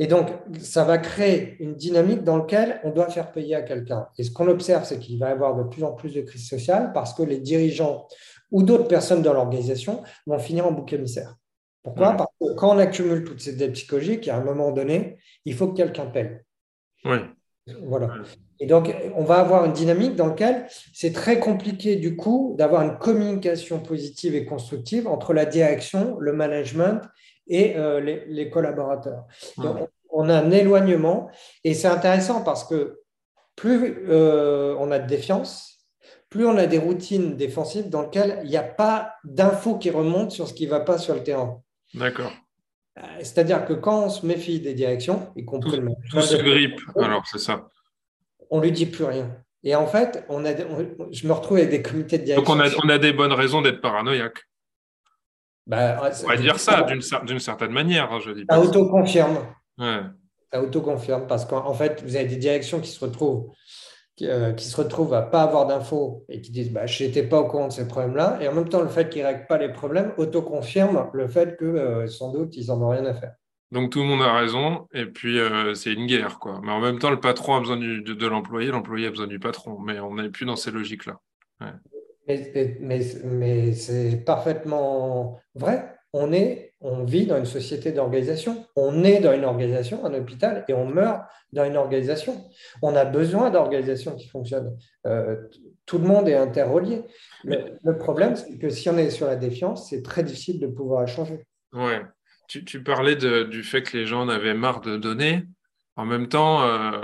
Et 0.00 0.06
donc, 0.06 0.28
ça 0.60 0.84
va 0.84 0.98
créer 0.98 1.56
une 1.60 1.74
dynamique 1.74 2.22
dans 2.22 2.36
laquelle 2.36 2.80
on 2.84 2.90
doit 2.90 3.10
faire 3.10 3.32
payer 3.32 3.56
à 3.56 3.62
quelqu'un. 3.62 4.06
Et 4.16 4.22
ce 4.22 4.30
qu'on 4.30 4.46
observe, 4.46 4.84
c'est 4.84 4.98
qu'il 4.98 5.18
va 5.18 5.30
y 5.30 5.32
avoir 5.32 5.56
de 5.56 5.64
plus 5.64 5.82
en 5.82 5.92
plus 5.92 6.14
de 6.14 6.20
crises 6.20 6.48
sociales 6.48 6.92
parce 6.92 7.14
que 7.14 7.22
les 7.22 7.38
dirigeants 7.38 8.06
ou 8.52 8.62
d'autres 8.62 8.86
personnes 8.86 9.22
dans 9.22 9.32
l'organisation 9.32 10.02
vont 10.26 10.38
finir 10.38 10.66
en 10.66 10.72
bouc 10.72 10.92
émissaire. 10.92 11.34
Pourquoi 11.82 12.14
Parce 12.14 12.30
que 12.40 12.54
quand 12.54 12.74
on 12.74 12.78
accumule 12.78 13.24
toutes 13.24 13.40
ces 13.40 13.54
dettes 13.54 13.72
psychologiques, 13.72 14.28
à 14.28 14.36
un 14.36 14.44
moment 14.44 14.70
donné, 14.72 15.18
il 15.44 15.54
faut 15.54 15.68
que 15.68 15.76
quelqu'un 15.76 16.06
paye. 16.06 16.40
Oui. 17.04 17.18
Voilà. 17.82 18.10
Et 18.60 18.66
donc, 18.66 18.94
on 19.14 19.24
va 19.24 19.36
avoir 19.36 19.64
une 19.64 19.72
dynamique 19.72 20.16
dans 20.16 20.28
laquelle 20.28 20.66
c'est 20.92 21.12
très 21.12 21.38
compliqué, 21.38 21.96
du 21.96 22.16
coup, 22.16 22.54
d'avoir 22.58 22.82
une 22.82 22.98
communication 22.98 23.80
positive 23.80 24.34
et 24.34 24.44
constructive 24.44 25.06
entre 25.06 25.32
la 25.32 25.44
direction, 25.44 26.16
le 26.18 26.32
management 26.32 27.00
et 27.46 27.76
euh, 27.76 28.00
les, 28.00 28.50
collaborateurs. 28.50 29.26
On 30.10 30.28
a 30.28 30.38
un 30.38 30.50
éloignement 30.50 31.30
et 31.64 31.74
c'est 31.74 31.88
intéressant 31.88 32.42
parce 32.42 32.64
que 32.64 33.00
plus 33.56 34.04
euh, 34.08 34.76
on 34.78 34.90
a 34.90 34.98
de 34.98 35.06
défiance, 35.06 35.86
plus 36.28 36.46
on 36.46 36.56
a 36.56 36.66
des 36.66 36.78
routines 36.78 37.36
défensives 37.36 37.88
dans 37.88 38.02
lesquelles 38.02 38.40
il 38.44 38.50
n'y 38.50 38.56
a 38.56 38.62
pas 38.62 39.14
d'infos 39.24 39.76
qui 39.76 39.90
remontent 39.90 40.30
sur 40.30 40.48
ce 40.48 40.54
qui 40.54 40.66
ne 40.66 40.70
va 40.70 40.80
pas 40.80 40.98
sur 40.98 41.14
le 41.14 41.22
terrain. 41.22 41.60
D'accord. 41.94 42.32
Euh, 42.98 43.02
c'est-à-dire 43.20 43.64
que 43.64 43.72
quand 43.72 44.04
on 44.04 44.10
se 44.10 44.26
méfie 44.26 44.60
des 44.60 44.74
directions, 44.74 45.32
y 45.36 45.44
compris 45.44 45.78
tout, 45.78 45.80
le 45.80 45.90
tout 46.10 46.20
se 46.20 46.36
grippe, 46.36 46.80
alors 46.96 47.26
c'est 47.26 47.38
ça. 47.38 47.68
On 48.50 48.58
ne 48.58 48.62
lui 48.62 48.72
dit 48.72 48.86
plus 48.86 49.04
rien. 49.04 49.30
Et 49.64 49.74
en 49.74 49.86
fait, 49.86 50.24
on 50.28 50.44
a, 50.44 50.54
je 50.54 51.26
me 51.26 51.32
retrouve 51.32 51.58
avec 51.58 51.70
des 51.70 51.82
comités 51.82 52.18
de 52.18 52.24
direction. 52.24 52.54
Donc 52.54 52.62
on 52.62 52.64
a, 52.64 52.70
on 52.84 52.88
a 52.88 52.98
des 52.98 53.12
bonnes 53.12 53.32
raisons 53.32 53.60
d'être 53.60 53.80
paranoïaque. 53.80 54.44
Bah, 55.66 56.00
on 56.24 56.28
va 56.28 56.36
dire 56.36 56.58
ça 56.58 56.82
d'une 56.82 57.40
certaine 57.40 57.72
manière, 57.72 58.10
hein, 58.10 58.20
je 58.24 58.30
dis 58.30 58.46
pas. 58.46 58.54
Ça 58.54 58.60
autoconfirme. 58.60 59.38
Ouais. 59.78 60.00
Ça 60.52 60.62
autoconfirme 60.62 61.26
parce 61.26 61.44
qu'en 61.44 61.74
fait, 61.74 62.02
vous 62.02 62.16
avez 62.16 62.26
des 62.26 62.36
directions 62.36 62.80
qui 62.80 62.90
se 62.90 63.04
retrouvent 63.04 63.50
euh, 64.22 64.52
qui, 64.52 64.66
se 64.66 64.76
retrouvent 64.76 65.14
à 65.14 65.22
pas 65.22 65.42
avoir 65.42 65.66
d'infos 65.66 66.24
et 66.28 66.40
qui 66.40 66.50
disent 66.50 66.72
bah, 66.72 66.86
je 66.86 67.04
n'étais 67.04 67.22
pas 67.22 67.38
au 67.38 67.46
courant 67.46 67.68
de 67.68 67.72
ces 67.72 67.86
problèmes-là. 67.86 68.38
Et 68.40 68.48
en 68.48 68.52
même 68.52 68.68
temps, 68.68 68.82
le 68.82 68.88
fait 68.88 69.08
qu'ils 69.08 69.22
ne 69.22 69.28
règlent 69.28 69.46
pas 69.46 69.58
les 69.58 69.68
problèmes 69.68 70.12
autoconfirme 70.16 71.08
le 71.12 71.28
fait 71.28 71.56
que 71.56 71.64
euh, 71.64 72.06
sans 72.08 72.32
doute, 72.32 72.56
ils 72.56 72.66
n'en 72.66 72.82
ont 72.82 72.88
rien 72.88 73.04
à 73.04 73.14
faire. 73.14 73.34
Donc 73.70 73.90
tout 73.90 74.00
le 74.00 74.06
monde 74.06 74.22
a 74.22 74.32
raison, 74.32 74.88
et 74.94 75.04
puis 75.04 75.38
euh, 75.38 75.74
c'est 75.74 75.92
une 75.92 76.06
guerre. 76.06 76.38
quoi. 76.38 76.60
Mais 76.64 76.72
en 76.72 76.80
même 76.80 76.98
temps, 76.98 77.10
le 77.10 77.20
patron 77.20 77.56
a 77.56 77.60
besoin 77.60 77.76
de, 77.76 78.00
de 78.00 78.26
l'employé, 78.26 78.70
l'employé 78.70 79.06
a 79.06 79.10
besoin 79.10 79.26
du 79.26 79.38
patron. 79.38 79.78
Mais 79.78 80.00
on 80.00 80.14
n'est 80.16 80.30
plus 80.30 80.46
dans 80.46 80.56
ces 80.56 80.70
logiques-là. 80.70 81.20
Ouais. 81.60 81.72
Mais, 82.80 83.72
c'est 83.72 84.24
parfaitement 84.24 85.38
vrai. 85.54 85.94
On, 86.12 86.32
est, 86.32 86.67
on 86.80 87.04
vit 87.04 87.26
dans 87.26 87.38
une 87.38 87.46
société 87.46 87.92
d'organisation. 87.92 88.66
On 88.76 89.02
est 89.02 89.20
dans 89.20 89.32
une 89.32 89.44
organisation, 89.44 90.04
un 90.04 90.14
hôpital, 90.14 90.64
et 90.68 90.74
on 90.74 90.86
meurt 90.86 91.22
dans 91.52 91.64
une 91.64 91.76
organisation. 91.76 92.44
On 92.82 92.94
a 92.94 93.04
besoin 93.04 93.50
d'organisations 93.50 94.14
qui 94.14 94.28
fonctionnent. 94.28 94.76
Euh, 95.06 95.36
tout 95.86 95.98
le 95.98 96.06
monde 96.06 96.28
est 96.28 96.36
interrelié. 96.36 97.02
Le, 97.44 97.76
le 97.82 97.98
problème, 97.98 98.36
c'est 98.36 98.58
que 98.58 98.68
si 98.68 98.88
on 98.88 98.98
est 98.98 99.10
sur 99.10 99.26
la 99.26 99.36
défiance, 99.36 99.90
c'est 99.90 100.02
très 100.02 100.22
difficile 100.22 100.60
de 100.60 100.66
pouvoir 100.66 101.04
échanger. 101.04 101.44
Ouais. 101.72 102.02
tu, 102.46 102.82
parlais 102.82 103.16
du 103.16 103.62
fait 103.62 103.82
que 103.82 103.96
les 103.96 104.06
gens 104.06 104.22
en 104.22 104.28
avaient 104.28 104.54
marre 104.54 104.80
de 104.80 104.96
donner. 104.96 105.44
En 105.96 106.04
même 106.04 106.28
temps, 106.28 106.62
euh, 106.62 107.00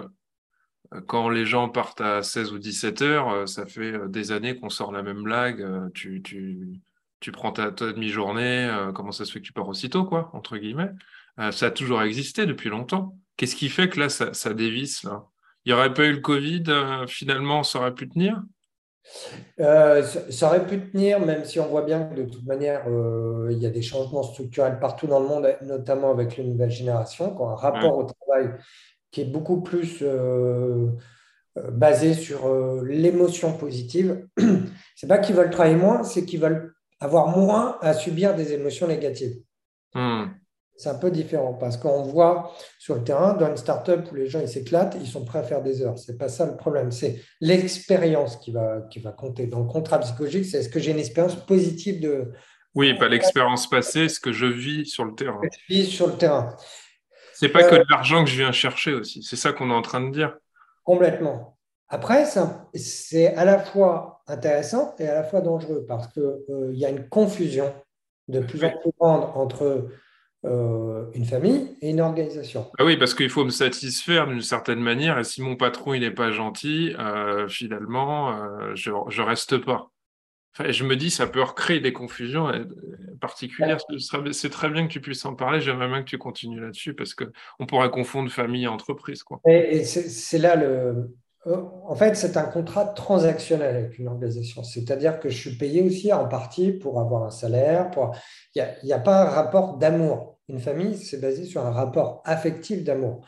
quand 1.06 1.28
les 1.28 1.46
gens 1.46 1.68
partent 1.68 2.00
à 2.00 2.22
16 2.22 2.52
ou 2.52 2.58
17 2.58 3.02
heures, 3.02 3.28
euh, 3.30 3.46
ça 3.46 3.66
fait 3.66 3.92
des 4.08 4.30
années 4.30 4.56
qu'on 4.56 4.70
sort 4.70 4.92
la 4.92 5.02
même 5.02 5.22
blague. 5.22 5.66
Tu, 5.94 6.22
tu, 6.22 6.80
prends 7.32 7.52
ta, 7.52 7.70
demi-journée, 7.70 8.90
comment 8.94 9.12
ça 9.12 9.24
se 9.24 9.32
fait 9.32 9.40
que 9.40 9.46
tu 9.46 9.52
pars 9.52 9.68
aussitôt, 9.68 10.04
quoi, 10.04 10.30
entre 10.34 10.56
guillemets. 10.58 10.90
ça 11.52 11.66
a 11.66 11.70
toujours 11.70 12.02
existé 12.02 12.46
depuis 12.46 12.68
longtemps. 12.68 13.16
Qu'est-ce 13.36 13.56
qui 13.56 13.68
fait 13.68 13.88
que 13.88 13.98
là, 13.98 14.08
ça, 14.08 14.34
ça 14.34 14.54
dévisse, 14.54 15.02
là? 15.04 15.24
Il 15.64 15.72
n'y 15.72 15.78
aurait 15.78 15.94
pas 15.94 16.04
eu 16.04 16.12
le 16.12 16.20
Covid, 16.20 16.64
finalement, 17.08 17.62
ça 17.62 17.78
aurait 17.78 17.94
pu 17.94 18.08
tenir? 18.08 18.42
Euh, 19.60 20.02
ça, 20.02 20.48
aurait 20.48 20.66
pu 20.66 20.90
tenir, 20.90 21.20
même 21.20 21.44
si 21.44 21.60
on 21.60 21.66
voit 21.66 21.82
bien 21.82 22.04
que 22.04 22.14
de 22.14 22.24
toute 22.24 22.46
manière, 22.46 22.84
euh, 22.88 23.48
il 23.50 23.58
y 23.58 23.66
a 23.66 23.70
des 23.70 23.82
changements 23.82 24.22
structurels 24.22 24.78
partout 24.80 25.06
dans 25.06 25.20
le 25.20 25.28
monde, 25.28 25.46
notamment 25.62 26.10
avec 26.10 26.36
les 26.36 26.44
nouvelles 26.44 26.70
générations, 26.70 27.34
qui 27.34 27.40
ont 27.40 27.50
un 27.50 27.54
rapport 27.54 27.96
au 27.98 28.04
travail 28.04 28.54
qui 29.10 29.20
est 29.20 29.26
beaucoup 29.26 29.60
plus 29.60 29.98
euh, 30.02 30.88
basé 31.70 32.14
sur 32.14 32.48
l'émotion 32.82 33.56
positive. 33.56 34.26
C'est 34.96 35.06
pas 35.06 35.18
qu'ils 35.18 35.36
veulent 35.36 35.50
travailler 35.50 35.76
moins, 35.76 36.02
c'est 36.02 36.24
qu'ils 36.24 36.40
veulent 36.40 36.73
avoir 37.00 37.28
moins 37.36 37.78
à 37.80 37.94
subir 37.94 38.34
des 38.34 38.52
émotions 38.52 38.86
négatives. 38.86 39.36
Hmm. 39.94 40.26
C'est 40.76 40.88
un 40.88 40.96
peu 40.96 41.10
différent 41.10 41.54
parce 41.54 41.76
qu'on 41.76 42.02
voit 42.02 42.52
sur 42.80 42.96
le 42.96 43.04
terrain, 43.04 43.34
dans 43.34 43.48
une 43.48 43.56
startup 43.56 44.10
où 44.10 44.14
les 44.16 44.26
gens 44.26 44.40
ils 44.40 44.48
s'éclatent, 44.48 44.96
ils 45.00 45.06
sont 45.06 45.24
prêts 45.24 45.38
à 45.38 45.44
faire 45.44 45.62
des 45.62 45.82
heures. 45.82 45.96
Ce 45.96 46.10
n'est 46.10 46.18
pas 46.18 46.28
ça 46.28 46.46
le 46.46 46.56
problème. 46.56 46.90
C'est 46.90 47.20
l'expérience 47.40 48.36
qui 48.38 48.50
va, 48.50 48.80
qui 48.90 48.98
va 48.98 49.12
compter. 49.12 49.46
Dans 49.46 49.60
le 49.60 49.66
contrat 49.66 50.00
psychologique, 50.00 50.46
c'est 50.46 50.58
est-ce 50.58 50.68
que 50.68 50.80
j'ai 50.80 50.90
une 50.90 50.98
expérience 50.98 51.36
positive 51.36 52.00
de. 52.00 52.32
Oui, 52.74 52.92
pas 52.94 53.08
l'expérience 53.08 53.70
passée, 53.70 54.08
ce 54.08 54.18
que 54.18 54.32
je 54.32 54.46
vis 54.46 54.86
sur 54.86 55.04
le 55.04 55.14
terrain. 55.14 55.40
Je 55.68 55.74
vis 55.74 55.86
sur 55.86 56.08
le 56.08 56.14
terrain. 56.14 56.56
C'est 57.34 57.48
pas 57.48 57.62
que 57.62 57.76
de 57.76 57.84
l'argent 57.88 58.24
que 58.24 58.30
je 58.30 58.36
viens 58.36 58.50
chercher 58.50 58.94
aussi. 58.94 59.22
C'est 59.22 59.36
ça 59.36 59.52
qu'on 59.52 59.70
est 59.70 59.74
en 59.74 59.82
train 59.82 60.00
de 60.00 60.10
dire. 60.10 60.36
Complètement. 60.82 61.53
Après, 61.88 62.24
c'est 62.74 63.34
à 63.34 63.44
la 63.44 63.58
fois 63.58 64.22
intéressant 64.26 64.94
et 64.98 65.06
à 65.06 65.14
la 65.14 65.22
fois 65.22 65.40
dangereux 65.40 65.84
parce 65.86 66.08
qu'il 66.08 66.22
euh, 66.22 66.70
y 66.72 66.84
a 66.84 66.90
une 66.90 67.08
confusion 67.08 67.72
de 68.28 68.40
plus 68.40 68.64
en 68.64 68.70
plus 68.70 68.90
grande 68.98 69.30
entre 69.34 69.88
euh, 70.46 71.04
une 71.14 71.26
famille 71.26 71.76
et 71.82 71.90
une 71.90 72.00
organisation. 72.00 72.70
Ah 72.78 72.84
oui, 72.84 72.96
parce 72.96 73.14
qu'il 73.14 73.28
faut 73.28 73.44
me 73.44 73.50
satisfaire 73.50 74.26
d'une 74.26 74.40
certaine 74.40 74.80
manière, 74.80 75.18
et 75.18 75.24
si 75.24 75.42
mon 75.42 75.56
patron 75.56 75.94
il 75.94 76.00
n'est 76.00 76.10
pas 76.10 76.30
gentil, 76.30 76.94
euh, 76.98 77.48
finalement, 77.48 78.74
je 78.74 78.90
ne 78.90 79.22
reste 79.22 79.58
pas. 79.58 79.90
Enfin, 80.56 80.70
je 80.70 80.84
me 80.84 80.96
dis, 80.96 81.10
ça 81.10 81.26
peut 81.26 81.42
recréer 81.42 81.80
des 81.80 81.92
confusions 81.92 82.50
particulières. 83.20 83.78
C'est 84.32 84.50
très 84.50 84.70
bien 84.70 84.86
que 84.86 84.92
tu 84.92 85.00
puisses 85.00 85.24
en 85.24 85.34
parler. 85.34 85.60
J'aimerais 85.60 85.88
bien 85.88 86.00
que 86.02 86.08
tu 86.08 86.16
continues 86.16 86.60
là-dessus 86.60 86.94
parce 86.94 87.14
qu'on 87.14 87.66
pourrait 87.66 87.90
confondre 87.90 88.30
famille 88.30 88.64
et 88.64 88.68
entreprise. 88.68 89.24
Quoi. 89.24 89.40
Et, 89.48 89.78
et 89.78 89.84
c'est 89.84 90.38
là 90.38 90.54
le, 90.54 91.10
en 91.46 91.94
fait, 91.94 92.14
c'est 92.14 92.36
un 92.36 92.44
contrat 92.44 92.86
transactionnel 92.86 93.76
avec 93.76 93.98
une 93.98 94.08
organisation. 94.08 94.62
C'est-à-dire 94.62 95.20
que 95.20 95.28
je 95.28 95.36
suis 95.36 95.58
payé 95.58 95.82
aussi 95.82 96.12
en 96.12 96.26
partie 96.26 96.72
pour 96.72 97.00
avoir 97.00 97.24
un 97.24 97.30
salaire. 97.30 97.90
Il 98.54 98.64
n'y 98.84 98.92
a, 98.92 98.96
a, 98.96 99.00
pas 99.00 99.22
un 99.22 99.30
rapport 99.30 99.76
d'amour. 99.76 100.38
Une 100.48 100.58
famille, 100.58 100.96
c'est 100.96 101.20
basé 101.20 101.44
sur 101.44 101.64
un 101.64 101.70
rapport 101.70 102.22
affectif 102.24 102.82
d'amour. 102.84 103.26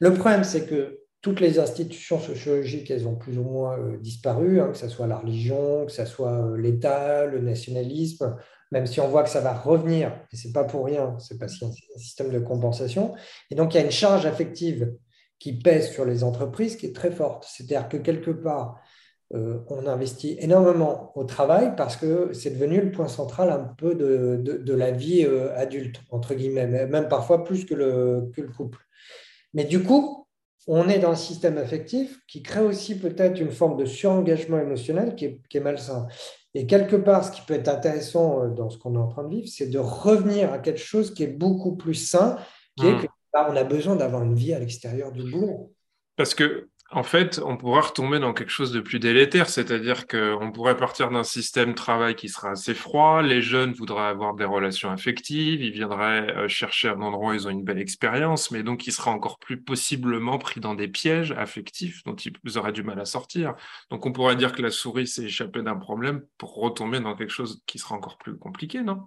Le 0.00 0.14
problème, 0.14 0.44
c'est 0.44 0.66
que 0.66 1.00
toutes 1.20 1.40
les 1.40 1.58
institutions 1.58 2.18
sociologiques, 2.20 2.90
elles 2.90 3.06
ont 3.06 3.16
plus 3.16 3.38
ou 3.38 3.42
moins 3.42 3.78
euh, 3.78 3.98
disparu, 3.98 4.60
hein, 4.60 4.70
que 4.70 4.78
ce 4.78 4.88
soit 4.88 5.06
la 5.06 5.18
religion, 5.18 5.84
que 5.84 5.92
ce 5.92 6.04
soit 6.04 6.32
euh, 6.32 6.56
l'État, 6.56 7.26
le 7.26 7.40
nationalisme, 7.40 8.36
même 8.70 8.86
si 8.86 9.00
on 9.00 9.08
voit 9.08 9.24
que 9.24 9.30
ça 9.30 9.40
va 9.40 9.52
revenir, 9.52 10.12
et 10.32 10.36
ce 10.36 10.46
n'est 10.46 10.52
pas 10.52 10.64
pour 10.64 10.84
rien, 10.86 11.16
c'est 11.18 11.38
parce 11.38 11.58
qu'il 11.58 11.68
y 11.68 11.70
a 11.70 11.74
un 11.74 11.98
système 11.98 12.30
de 12.30 12.38
compensation. 12.38 13.14
Et 13.50 13.54
donc, 13.54 13.74
il 13.74 13.78
y 13.78 13.80
a 13.80 13.84
une 13.84 13.90
charge 13.90 14.26
affective 14.26 14.92
qui 15.38 15.52
pèse 15.52 15.90
sur 15.90 16.04
les 16.04 16.24
entreprises 16.24 16.76
qui 16.76 16.86
est 16.86 16.94
très 16.94 17.10
forte. 17.10 17.46
C'est-à-dire 17.48 17.88
que 17.88 17.96
quelque 17.96 18.30
part, 18.30 18.80
euh, 19.34 19.58
on 19.68 19.86
investit 19.86 20.36
énormément 20.40 21.12
au 21.14 21.24
travail 21.24 21.74
parce 21.76 21.96
que 21.96 22.32
c'est 22.32 22.50
devenu 22.50 22.80
le 22.80 22.90
point 22.90 23.08
central 23.08 23.50
un 23.50 23.74
peu 23.76 23.94
de, 23.94 24.72
la 24.74 24.90
vie 24.90 25.24
euh, 25.24 25.54
adulte, 25.54 26.00
entre 26.10 26.34
guillemets, 26.34 26.66
même 26.66 27.08
parfois 27.08 27.44
plus 27.44 27.66
que 27.66 27.74
le, 27.74 28.30
que 28.34 28.40
le 28.40 28.48
couple. 28.48 28.78
Mais 29.52 29.64
du 29.64 29.82
coup, 29.82 30.26
on 30.66 30.88
est 30.88 30.98
dans 30.98 31.10
un 31.10 31.16
système 31.16 31.58
affectif 31.58 32.20
qui 32.26 32.42
crée 32.42 32.62
aussi 32.62 32.98
peut-être 32.98 33.40
une 33.40 33.50
forme 33.50 33.76
de 33.76 33.84
surengagement 33.84 34.58
émotionnel 34.58 35.14
qui 35.14 35.26
est, 35.26 35.40
qui 35.48 35.58
est, 35.58 35.60
malsain. 35.60 36.06
Et 36.54 36.66
quelque 36.66 36.96
part, 36.96 37.24
ce 37.24 37.30
qui 37.30 37.42
peut 37.42 37.54
être 37.54 37.68
intéressant 37.68 38.42
euh, 38.42 38.48
dans 38.48 38.70
ce 38.70 38.78
qu'on 38.78 38.94
est 38.94 38.98
en 38.98 39.08
train 39.08 39.24
de 39.24 39.30
vivre, 39.30 39.48
c'est 39.48 39.68
de 39.68 39.78
revenir 39.78 40.52
à 40.52 40.58
quelque 40.58 40.80
chose 40.80 41.12
qui 41.12 41.22
est 41.22 41.28
beaucoup 41.28 41.76
plus 41.76 41.94
sain, 41.94 42.38
qui 42.76 42.86
est 42.86 42.94
mmh. 42.94 43.02
que 43.02 43.06
on 43.50 43.56
a 43.56 43.64
besoin 43.64 43.96
d'avoir 43.96 44.22
une 44.22 44.34
vie 44.34 44.52
à 44.52 44.58
l'extérieur 44.58 45.12
du 45.12 45.22
boulot. 45.22 45.74
Parce 46.16 46.34
que 46.34 46.68
en 46.90 47.02
fait, 47.02 47.38
on 47.44 47.58
pourra 47.58 47.82
retomber 47.82 48.18
dans 48.18 48.32
quelque 48.32 48.48
chose 48.48 48.72
de 48.72 48.80
plus 48.80 48.98
délétère, 48.98 49.50
c'est-à-dire 49.50 50.06
qu'on 50.06 50.52
pourrait 50.52 50.76
partir 50.78 51.10
d'un 51.10 51.22
système 51.22 51.74
travail 51.74 52.14
qui 52.14 52.30
sera 52.30 52.52
assez 52.52 52.72
froid, 52.72 53.20
les 53.20 53.42
jeunes 53.42 53.74
voudraient 53.74 54.06
avoir 54.06 54.34
des 54.34 54.46
relations 54.46 54.90
affectives, 54.90 55.60
ils 55.60 55.72
viendraient 55.72 56.34
euh, 56.34 56.48
chercher 56.48 56.88
un 56.88 57.02
endroit 57.02 57.32
où 57.32 57.34
ils 57.34 57.46
ont 57.46 57.50
une 57.50 57.62
belle 57.62 57.78
expérience, 57.78 58.50
mais 58.50 58.62
donc 58.62 58.86
ils 58.86 58.92
seraient 58.92 59.10
encore 59.10 59.38
plus 59.38 59.60
possiblement 59.60 60.38
pris 60.38 60.60
dans 60.60 60.74
des 60.74 60.88
pièges 60.88 61.32
affectifs 61.32 62.02
dont 62.04 62.16
ils 62.16 62.56
auraient 62.56 62.72
du 62.72 62.82
mal 62.82 62.98
à 62.98 63.04
sortir. 63.04 63.54
Donc 63.90 64.06
on 64.06 64.12
pourrait 64.12 64.36
dire 64.36 64.52
que 64.52 64.62
la 64.62 64.70
souris 64.70 65.08
s'est 65.08 65.24
échappée 65.24 65.60
d'un 65.60 65.76
problème 65.76 66.22
pour 66.38 66.54
retomber 66.54 67.00
dans 67.00 67.14
quelque 67.14 67.32
chose 67.34 67.62
qui 67.66 67.78
sera 67.78 67.96
encore 67.96 68.16
plus 68.16 68.38
compliqué, 68.38 68.80
non? 68.80 69.02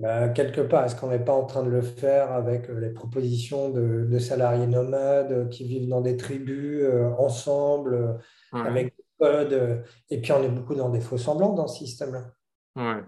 Bah, 0.00 0.30
quelque 0.30 0.62
part, 0.62 0.86
est-ce 0.86 0.96
qu'on 0.96 1.10
n'est 1.10 1.22
pas 1.22 1.34
en 1.34 1.44
train 1.44 1.62
de 1.62 1.68
le 1.68 1.82
faire 1.82 2.32
avec 2.32 2.70
euh, 2.70 2.80
les 2.80 2.88
propositions 2.88 3.68
de, 3.68 4.18
salariés 4.18 4.66
nomades 4.66 5.30
euh, 5.30 5.44
qui 5.46 5.64
vivent 5.64 5.88
dans 5.88 6.00
des 6.00 6.16
tribus 6.16 6.80
euh, 6.82 7.10
ensemble, 7.18 8.18
avec 8.52 8.96
des 8.96 9.04
codes, 9.18 9.84
et 10.08 10.22
puis 10.22 10.32
on 10.32 10.42
est 10.42 10.48
beaucoup 10.48 10.74
dans 10.74 10.88
des 10.88 11.02
faux 11.02 11.18
semblants 11.18 11.52
dans 11.52 11.66
ce 11.66 11.84
système-là? 11.84 12.32
Ouais. 12.76 13.02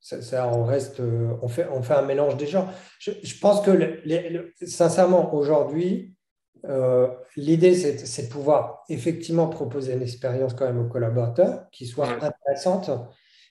Ça, 0.00 0.46
on 0.46 0.64
reste, 0.64 1.02
on 1.42 1.48
fait, 1.48 1.66
on 1.72 1.82
fait 1.82 1.94
un 1.94 2.02
mélange 2.02 2.36
des 2.36 2.46
genres. 2.46 2.70
Je, 3.00 3.10
pense 3.40 3.60
que, 3.62 4.00
sincèrement, 4.64 5.34
aujourd'hui, 5.34 6.14
l'idée, 7.36 7.74
c'est 7.74 8.22
de 8.22 8.32
pouvoir 8.32 8.84
effectivement 8.88 9.48
proposer 9.48 9.94
une 9.94 10.02
expérience 10.02 10.54
quand 10.54 10.66
même 10.66 10.78
aux 10.78 10.88
collaborateurs 10.88 11.68
qui 11.72 11.84
soit 11.84 12.08
intéressante 12.08 12.92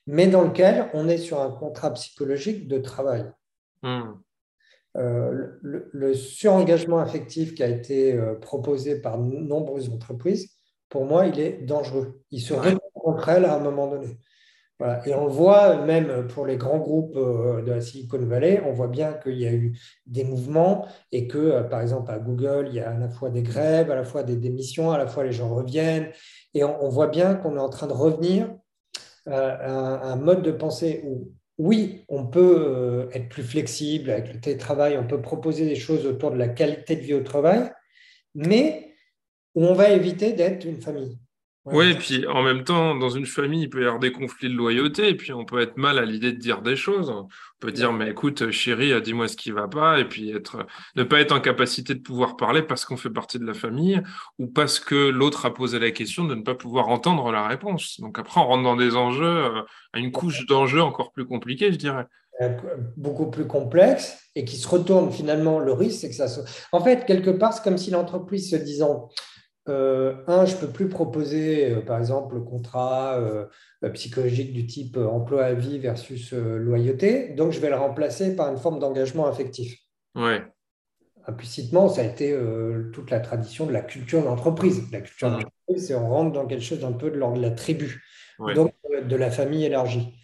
mais 0.07 0.27
dans 0.27 0.43
lequel 0.43 0.87
on 0.93 1.07
est 1.07 1.17
sur 1.17 1.41
un 1.41 1.51
contrat 1.51 1.93
psychologique 1.93 2.67
de 2.67 2.79
travail. 2.79 3.29
Hmm. 3.83 4.13
Euh, 4.95 5.51
le, 5.61 6.13
surengagement 6.15 6.97
affectif 6.97 7.53
qui 7.53 7.61
a 7.61 7.67
été 7.67 8.13
euh, 8.13 8.33
proposé 8.33 8.99
par 8.99 9.19
de 9.19 9.23
nombreuses 9.23 9.89
entreprises, 9.89 10.49
pour 10.89 11.05
moi, 11.05 11.27
il 11.27 11.39
est 11.39 11.65
dangereux. 11.65 12.21
Il 12.31 12.41
se 12.41 12.55
contre 12.93 13.29
elles 13.29 13.45
à 13.45 13.55
un 13.55 13.59
moment 13.59 13.87
donné. 13.87 14.17
Et 15.05 15.13
on 15.13 15.25
le 15.25 15.31
voit 15.31 15.85
même 15.85 16.27
pour 16.27 16.45
les 16.45 16.55
grands 16.55 16.77
groupes 16.77 17.15
euh, 17.15 17.63
de 17.63 17.71
la 17.71 17.81
Silicon 17.81 18.19
Valley, 18.19 18.61
on 18.63 18.73
voit 18.73 18.87
bien 18.87 19.13
qu'il 19.13 19.37
y 19.39 19.47
a 19.47 19.51
eu 19.51 19.77
des 20.05 20.23
mouvements 20.23 20.87
et 21.11 21.27
que, 21.27 21.63
par 21.63 21.81
exemple, 21.81 22.11
à 22.11 22.19
Google, 22.19 22.67
il 22.69 22.75
y 22.75 22.79
a 22.79 22.91
à 22.91 22.97
la 22.97 23.09
fois 23.09 23.29
des 23.29 23.41
grèves, 23.41 23.89
à 23.89 23.95
la 23.95 24.03
fois 24.03 24.23
des 24.23 24.35
démissions, 24.35 24.91
à 24.91 24.97
la 24.99 25.07
fois 25.07 25.23
les 25.23 25.31
gens 25.31 25.53
reviennent. 25.53 26.09
Et 26.53 26.63
on 26.63 26.89
voit 26.89 27.07
bien 27.07 27.35
qu'on 27.35 27.57
est 27.57 27.59
en 27.59 27.69
train 27.69 27.87
de 27.87 27.93
revenir 27.93 28.49
euh, 29.27 29.99
un, 30.01 30.15
mode 30.15 30.41
de 30.41 30.51
pensée 30.51 31.01
où, 31.05 31.31
oui, 31.57 32.05
on 32.07 32.27
peut 32.27 32.65
euh, 32.65 33.09
être 33.13 33.29
plus 33.29 33.43
flexible 33.43 34.09
avec 34.09 34.33
le 34.33 34.39
télétravail, 34.39 34.97
on 34.97 35.07
peut 35.07 35.21
proposer 35.21 35.65
des 35.65 35.75
choses 35.75 36.05
autour 36.05 36.31
de 36.31 36.37
la 36.37 36.47
qualité 36.47 36.95
de 36.95 37.01
vie 37.01 37.13
au 37.13 37.23
travail, 37.23 37.71
mais 38.35 38.93
où 39.55 39.65
on 39.65 39.73
va 39.73 39.89
éviter 39.89 40.33
d'être 40.33 40.65
une 40.65 40.81
famille. 40.81 41.17
Oui, 41.71 41.91
et 41.91 41.95
puis 41.95 42.25
en 42.27 42.43
même 42.43 42.63
temps, 42.63 42.95
dans 42.95 43.09
une 43.09 43.25
famille, 43.25 43.63
il 43.63 43.69
peut 43.69 43.81
y 43.81 43.85
avoir 43.85 43.99
des 43.99 44.11
conflits 44.11 44.49
de 44.49 44.55
loyauté, 44.55 45.09
et 45.09 45.15
puis 45.15 45.33
on 45.33 45.45
peut 45.45 45.61
être 45.61 45.77
mal 45.77 45.99
à 45.99 46.05
l'idée 46.05 46.31
de 46.31 46.37
dire 46.37 46.61
des 46.61 46.75
choses. 46.75 47.09
On 47.09 47.27
peut 47.59 47.71
dire, 47.71 47.91
mais 47.91 48.09
écoute, 48.09 48.51
chérie, 48.51 48.99
dis-moi 49.01 49.27
ce 49.27 49.35
qui 49.35 49.51
va 49.51 49.67
pas, 49.67 49.99
et 49.99 50.05
puis 50.05 50.31
être, 50.31 50.65
ne 50.95 51.03
pas 51.03 51.19
être 51.19 51.33
en 51.33 51.41
capacité 51.41 51.93
de 51.93 51.99
pouvoir 51.99 52.37
parler 52.37 52.61
parce 52.61 52.85
qu'on 52.85 52.97
fait 52.97 53.09
partie 53.09 53.39
de 53.39 53.45
la 53.45 53.53
famille, 53.53 54.01
ou 54.39 54.47
parce 54.47 54.79
que 54.79 55.09
l'autre 55.09 55.45
a 55.45 55.53
posé 55.53 55.79
la 55.79 55.91
question 55.91 56.23
de 56.23 56.35
ne 56.35 56.41
pas 56.41 56.55
pouvoir 56.55 56.89
entendre 56.89 57.31
la 57.31 57.47
réponse. 57.47 57.99
Donc 57.99 58.17
après, 58.19 58.39
on 58.39 58.47
rentre 58.47 58.63
dans 58.63 58.75
des 58.75 58.95
enjeux, 58.95 59.25
euh, 59.25 59.61
à 59.93 59.99
une 59.99 60.11
couche 60.11 60.45
d'enjeux 60.45 60.81
encore 60.81 61.11
plus 61.11 61.25
compliqués, 61.25 61.71
je 61.71 61.77
dirais 61.77 62.05
euh, 62.39 62.49
beaucoup 62.95 63.31
plus 63.31 63.47
complexe 63.47 64.19
et 64.35 64.45
qui 64.45 64.57
se 64.57 64.67
retourne 64.67 65.11
finalement 65.11 65.59
le 65.59 65.73
risque 65.73 66.01
c'est 66.01 66.09
que 66.09 66.15
ça 66.15 66.27
en 66.71 66.79
fait 66.83 67.03
quelque 67.07 67.31
part 67.31 67.51
c'est 67.51 67.63
comme 67.63 67.79
si 67.79 67.89
l'entreprise 67.89 68.51
se 68.51 68.55
disant 68.57 69.09
euh, 69.69 70.15
un, 70.27 70.45
je 70.45 70.55
ne 70.55 70.61
peux 70.61 70.67
plus 70.67 70.87
proposer, 70.87 71.71
euh, 71.71 71.81
par 71.81 71.99
exemple, 71.99 72.35
le 72.35 72.41
contrat 72.41 73.17
euh, 73.19 73.45
psychologique 73.93 74.53
du 74.53 74.65
type 74.65 74.97
emploi 74.97 75.45
à 75.45 75.53
vie 75.53 75.79
versus 75.79 76.33
loyauté, 76.33 77.29
donc 77.29 77.51
je 77.51 77.59
vais 77.59 77.69
le 77.69 77.75
remplacer 77.75 78.35
par 78.35 78.49
une 78.49 78.57
forme 78.57 78.79
d'engagement 78.79 79.27
affectif. 79.27 79.77
Ouais. 80.15 80.41
Implicitement, 81.27 81.89
ça 81.89 82.01
a 82.01 82.03
été 82.05 82.37
toute 82.93 83.11
la 83.11 83.19
tradition 83.19 83.65
de 83.65 83.73
la 83.73 83.81
culture 83.81 84.23
d'entreprise. 84.23 84.89
La 84.93 85.01
culture 85.01 85.29
d'entreprise, 85.29 85.87
c'est 85.87 85.95
on 85.95 86.09
rentre 86.09 86.31
dans 86.31 86.45
quelque 86.45 86.63
chose 86.63 86.79
d'un 86.79 86.93
peu 86.93 87.11
de 87.11 87.17
l'ordre 87.17 87.37
de 87.37 87.41
la 87.41 87.51
tribu, 87.51 88.01
donc 88.55 88.73
de 89.03 89.15
la 89.15 89.29
famille 89.29 89.65
élargie. 89.65 90.17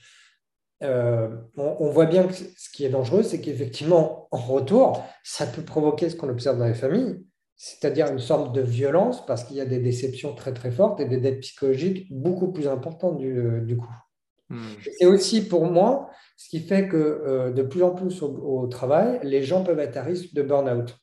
on, 0.81 1.89
voit 1.91 2.05
bien 2.05 2.23
que 2.23 2.33
ce 2.33 2.69
qui 2.73 2.85
est 2.85 2.89
dangereux, 2.89 3.21
c'est 3.21 3.41
qu'effectivement, 3.41 4.29
en 4.31 4.38
retour, 4.38 5.05
ça 5.23 5.45
peut 5.45 5.62
provoquer 5.62 6.09
ce 6.09 6.15
qu'on 6.15 6.29
observe 6.29 6.57
dans 6.57 6.67
les 6.67 6.73
familles, 6.73 7.23
c'est-à-dire 7.65 8.12
une 8.12 8.20
sorte 8.20 8.53
de 8.53 8.62
violence 8.62 9.25
parce 9.25 9.43
qu'il 9.43 9.55
y 9.55 9.62
a 9.62 9.65
des 9.65 9.79
déceptions 9.79 10.36
très 10.36 10.53
très 10.53 10.72
fortes 10.72 11.00
et 11.00 11.05
des 11.05 11.17
dettes 11.17 11.39
psychologiques 11.39 12.08
beaucoup 12.12 12.51
plus 12.51 12.67
importantes 12.67 13.17
du, 13.17 13.77
coup. 13.77 13.96
Hmm. 14.50 14.60
C'est 15.00 15.05
aussi 15.05 15.48
pour 15.48 15.65
moi 15.65 16.10
ce 16.36 16.50
qui 16.50 16.60
fait 16.60 16.89
que 16.89 17.51
de 17.55 17.63
plus 17.63 17.84
en 17.84 17.91
plus 17.91 18.22
au, 18.22 18.67
travail, 18.67 19.20
les 19.24 19.43
gens 19.43 19.63
peuvent 19.63 19.79
être 19.79 19.96
à 19.96 20.03
risque 20.03 20.34
de 20.34 20.41
burn-out. 20.41 20.98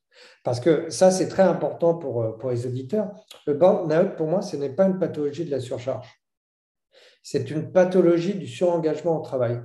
Parce 0.45 0.61
que 0.61 0.91
ça, 0.91 1.11
c'est 1.11 1.29
très 1.29 1.45
important 1.45 1.95
pour, 1.95 2.37
pour 2.37 2.51
les 2.51 2.67
auditeurs. 2.67 3.11
Le 3.47 3.55
burn-out, 3.55 4.17
pour 4.17 4.27
moi, 4.27 4.43
ce 4.43 4.57
n'est 4.57 4.75
pas 4.75 4.85
une 4.85 4.99
pathologie 4.99 5.47
de 5.47 5.51
la 5.51 5.61
surcharge 5.61 6.21
c'est 7.23 7.51
une 7.51 7.73
pathologie 7.73 8.35
du 8.35 8.47
surengagement 8.47 9.19
au 9.19 9.23
travail. 9.23 9.61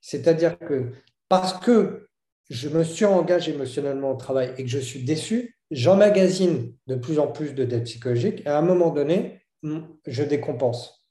C'est-à-dire 0.00 0.58
que 0.58 0.92
parce 1.28 1.54
que 1.54 2.08
je 2.50 2.68
me 2.68 2.82
surengage 2.82 3.48
émotionnellement 3.48 4.10
au 4.10 4.16
travail 4.16 4.52
et 4.58 4.64
que 4.64 4.68
je 4.68 4.78
suis 4.78 5.04
déçu, 5.04 5.56
j'emmagasine 5.70 6.74
de 6.88 6.96
plus 6.96 7.20
en 7.20 7.28
plus 7.28 7.54
de 7.54 7.64
dettes 7.64 7.84
psychologiques 7.84 8.42
et 8.44 8.48
à 8.48 8.58
un 8.58 8.62
moment 8.62 8.90
donné, 8.90 9.40
hmm, 9.62 9.78
je 10.06 10.24
décompense 10.24 11.06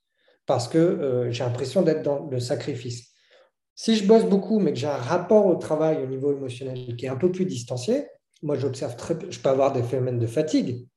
parce 0.45 0.67
que 0.67 0.77
euh, 0.77 1.31
j'ai 1.31 1.43
l'impression 1.43 1.81
d'être 1.81 2.03
dans 2.03 2.27
le 2.27 2.39
sacrifice. 2.39 3.13
Si 3.73 3.95
je 3.95 4.05
bosse 4.05 4.25
beaucoup, 4.25 4.59
mais 4.59 4.73
que 4.73 4.79
j'ai 4.79 4.87
un 4.87 4.97
rapport 4.97 5.45
au 5.45 5.55
travail 5.55 6.03
au 6.03 6.07
niveau 6.07 6.33
émotionnel 6.33 6.97
qui 6.97 7.05
est 7.05 7.09
un 7.09 7.15
peu 7.15 7.31
plus 7.31 7.45
distancié, 7.45 8.07
moi 8.43 8.57
j'observe 8.57 8.97
très 8.97 9.17
peu, 9.17 9.31
je 9.31 9.39
peux 9.39 9.49
avoir 9.49 9.71
des 9.71 9.83
phénomènes 9.83 10.19
de 10.19 10.27
fatigue, 10.27 10.87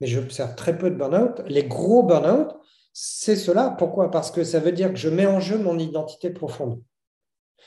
mais 0.00 0.08
j'observe 0.08 0.56
très 0.56 0.76
peu 0.76 0.90
de 0.90 0.96
burn-out. 0.96 1.42
Les 1.46 1.64
gros 1.64 2.02
burn-out, 2.02 2.48
c'est 2.92 3.36
cela. 3.36 3.76
Pourquoi? 3.78 4.10
Parce 4.10 4.32
que 4.32 4.42
ça 4.42 4.58
veut 4.58 4.72
dire 4.72 4.90
que 4.92 4.98
je 4.98 5.08
mets 5.08 5.26
en 5.26 5.38
jeu 5.38 5.58
mon 5.58 5.78
identité 5.78 6.30
profonde. 6.30 6.82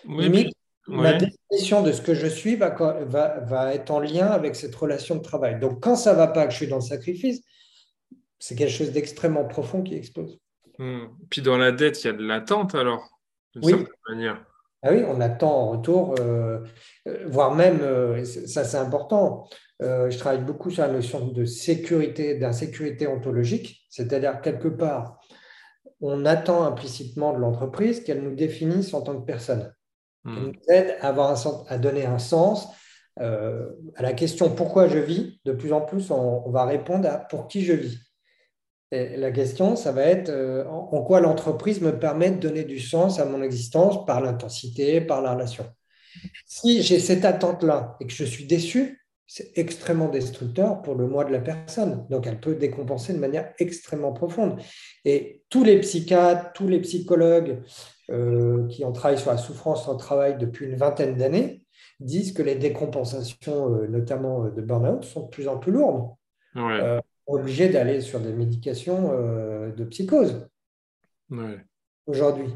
Oui, 0.07 0.49
ma 0.87 1.13
définition 1.13 1.83
de 1.83 1.91
ce 1.91 2.01
que 2.01 2.13
je 2.13 2.27
suis 2.27 2.55
va, 2.55 2.69
va, 2.69 3.73
être 3.73 3.91
en 3.91 3.99
lien 3.99 4.27
avec 4.27 4.55
cette 4.55 4.75
relation 4.75 5.15
de 5.15 5.21
travail. 5.21 5.59
Donc, 5.59 5.81
quand 5.81 5.95
ça 5.95 6.13
ne 6.13 6.17
va 6.17 6.27
pas, 6.27 6.45
que 6.45 6.51
je 6.51 6.57
suis 6.57 6.67
dans 6.67 6.77
le 6.77 6.81
sacrifice, 6.81 7.41
c'est 8.39 8.55
quelque 8.55 8.71
chose 8.71 8.91
d'extrêmement 8.91 9.45
profond 9.45 9.83
qui 9.83 9.95
explose. 9.95 10.39
Hmm. 10.79 11.07
Puis 11.29 11.41
dans 11.41 11.57
la 11.57 11.71
dette, 11.71 12.03
il 12.03 12.07
y 12.07 12.09
a 12.09 12.13
de 12.13 12.23
l'attente 12.23 12.75
alors, 12.75 13.09
oui. 13.55 13.73
manière. 14.07 14.45
Ah 14.83 14.89
oui, 14.91 15.03
on 15.07 15.19
attend 15.21 15.51
en 15.51 15.71
retour, 15.71 16.15
euh, 16.19 16.59
euh, 17.07 17.25
voire 17.25 17.55
même, 17.55 17.79
euh, 17.81 18.23
ça 18.23 18.63
c'est 18.63 18.77
important, 18.77 19.49
je 19.79 20.17
travaille 20.17 20.43
beaucoup 20.43 20.69
sur 20.69 20.83
la 20.83 20.91
notion 20.91 21.27
de 21.27 21.45
sécurité, 21.45 22.35
d'insécurité 22.35 23.07
ontologique, 23.07 23.85
c'est-à-dire 23.89 24.39
quelque 24.41 24.67
part, 24.67 25.19
on 25.99 26.25
attend 26.25 26.63
implicitement 26.63 27.33
de 27.33 27.39
l'entreprise 27.39 28.03
qu'elle 28.03 28.21
nous 28.21 28.35
définisse 28.35 28.93
en 28.93 29.01
tant 29.01 29.19
que 29.19 29.25
personne, 29.25 29.73
hmm. 30.27 30.35
nous 30.35 30.53
aide 30.69 30.97
à, 31.01 31.77
donner 31.77 32.05
un 32.05 32.19
sens 32.19 32.67
à 33.19 34.01
la 34.01 34.13
question 34.13 34.51
pourquoi 34.51 34.87
je 34.87 34.99
vis. 34.99 35.39
De 35.43 35.51
plus 35.51 35.73
en 35.73 35.81
plus, 35.81 36.11
on 36.11 36.49
va 36.51 36.65
répondre 36.65 37.09
à 37.09 37.17
pour 37.17 37.47
qui 37.47 37.65
je 37.65 37.73
vis 37.73 37.97
la 38.91 39.31
question, 39.31 39.75
ça 39.75 39.91
va 39.91 40.03
être 40.03 40.29
euh, 40.29 40.65
en 40.65 41.03
quoi 41.03 41.19
l'entreprise 41.19 41.81
me 41.81 41.97
permet 41.97 42.31
de 42.31 42.39
donner 42.39 42.63
du 42.63 42.79
sens 42.79 43.19
à 43.19 43.25
mon 43.25 43.41
existence 43.41 44.05
par 44.05 44.21
l'intensité, 44.21 45.01
par 45.01 45.21
la 45.21 45.33
relation. 45.33 45.65
Si 46.45 46.81
j'ai 46.81 46.99
cette 46.99 47.25
attente-là 47.25 47.97
et 47.99 48.07
que 48.07 48.13
je 48.13 48.23
suis 48.23 48.45
déçu, 48.45 49.06
c'est 49.27 49.57
extrêmement 49.57 50.07
destructeur 50.07 50.81
pour 50.81 50.95
le 50.95 51.07
moi 51.07 51.25
de 51.25 51.31
la 51.31 51.39
personne. 51.39 52.07
Donc, 52.09 52.25
elle 52.27 52.39
peut 52.39 52.55
décompenser 52.55 53.13
de 53.13 53.19
manière 53.19 53.53
extrêmement 53.59 54.13
profonde. 54.13 54.59
Et 55.05 55.43
tous 55.49 55.63
les 55.63 55.79
psychiatres, 55.81 56.53
tous 56.53 56.67
les 56.67 56.79
psychologues 56.79 57.61
euh, 58.09 58.65
qui 58.67 58.85
ont 58.85 58.93
travaillé 58.93 59.19
sur 59.19 59.31
la 59.31 59.37
souffrance 59.37 59.87
au 59.87 59.95
travail 59.95 60.37
depuis 60.37 60.65
une 60.65 60.77
vingtaine 60.77 61.15
d'années 61.15 61.65
disent 61.99 62.31
que 62.31 62.41
les 62.41 62.55
décompensations, 62.55 63.75
euh, 63.75 63.87
notamment 63.87 64.45
de 64.45 64.61
burn-out, 64.61 65.03
sont 65.03 65.23
de 65.23 65.29
plus 65.29 65.47
en 65.47 65.57
plus 65.57 65.73
lourdes 65.73 66.09
obligés 67.27 67.69
d'aller 67.69 68.01
sur 68.01 68.19
des 68.19 68.31
médications 68.31 69.11
euh, 69.11 69.71
de 69.71 69.83
psychose 69.83 70.47
aujourd'hui. 72.05 72.47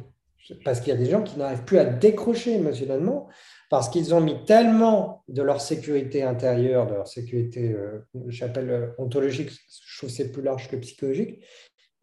Parce 0.64 0.80
qu'il 0.80 0.90
y 0.90 0.96
a 0.96 1.00
des 1.00 1.10
gens 1.10 1.24
qui 1.24 1.38
n'arrivent 1.38 1.64
plus 1.64 1.78
à 1.78 1.86
décrocher 1.86 2.56
émotionnellement 2.56 3.30
parce 3.70 3.90
qu'ils 3.90 4.14
ont 4.14 4.20
mis 4.20 4.44
tellement 4.44 5.24
de 5.30 5.42
leur 5.42 5.62
sécurité 5.62 6.24
intérieure, 6.24 6.88
de 6.88 6.94
leur 6.94 7.08
sécurité, 7.08 7.72
euh, 7.72 8.00
j'appelle 8.28 8.70
euh, 8.70 8.88
ontologique, 8.98 9.50
je 9.50 9.98
trouve 9.98 10.10
c'est 10.10 10.32
plus 10.32 10.42
large 10.42 10.70
que 10.70 10.76
psychologique, 10.76 11.40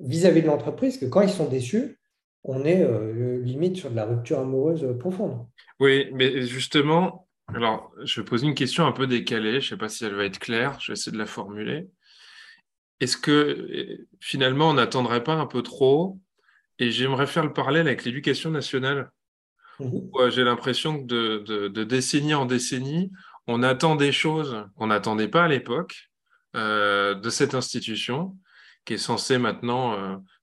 vis-à-vis 0.01 0.41
de 0.41 0.47
l'entreprise, 0.47 0.97
que 0.97 1.05
quand 1.05 1.21
ils 1.21 1.29
sont 1.29 1.49
déçus, 1.49 1.99
on 2.45 2.65
est 2.65 2.87
limite 3.43 3.77
sur 3.77 3.91
de 3.91 3.97
la 3.97 4.07
rupture 4.07 4.39
amoureuse 4.39 4.97
profonde. 4.99 5.45
Oui, 5.81 6.09
mais 6.15 6.43
justement, 6.43 7.29
alors 7.49 7.93
je 8.05 8.21
vais 8.21 8.25
poser 8.25 8.47
une 8.47 8.55
question 8.55 8.87
un 8.87 8.93
peu 8.93 9.07
décalée, 9.07 9.61
je 9.61 9.67
ne 9.67 9.71
sais 9.71 9.77
pas 9.77 9.89
si 9.89 10.05
elle 10.05 10.15
va 10.15 10.25
être 10.25 10.39
claire, 10.39 10.79
je 10.81 10.93
vais 10.93 10.97
essayer 10.97 11.13
de 11.13 11.19
la 11.19 11.27
formuler. 11.27 11.89
Est-ce 13.01 13.17
que 13.17 14.07
finalement, 14.21 14.71
on 14.71 14.75
n'attendrait 14.75 15.25
pas 15.25 15.35
un 15.35 15.47
peu 15.47 15.63
trop 15.63 16.19
Et 16.79 16.91
j'aimerais 16.91 17.27
faire 17.27 17.45
le 17.45 17.53
parallèle 17.53 17.87
avec 17.87 18.05
l'éducation 18.05 18.51
nationale. 18.51 19.11
Mmh 19.81 20.31
j'ai 20.31 20.43
l'impression 20.43 21.07
que 21.07 21.69
de, 21.69 21.85
décennie 21.85 22.35
en 22.35 22.47
décennie, 22.47 23.13
on 23.47 23.63
attend 23.63 23.95
des 23.95 24.11
choses 24.11 24.67
qu'on 24.77 24.89
n'attendait 24.89 25.29
pas 25.29 25.45
à 25.45 25.49
l'époque 25.49 26.11
euh, 26.57 27.15
de 27.15 27.31
cette 27.31 27.55
institution 27.55 28.37
qui 28.85 28.95
est 28.95 28.99
censée 28.99 29.39
maintenant 29.39 29.93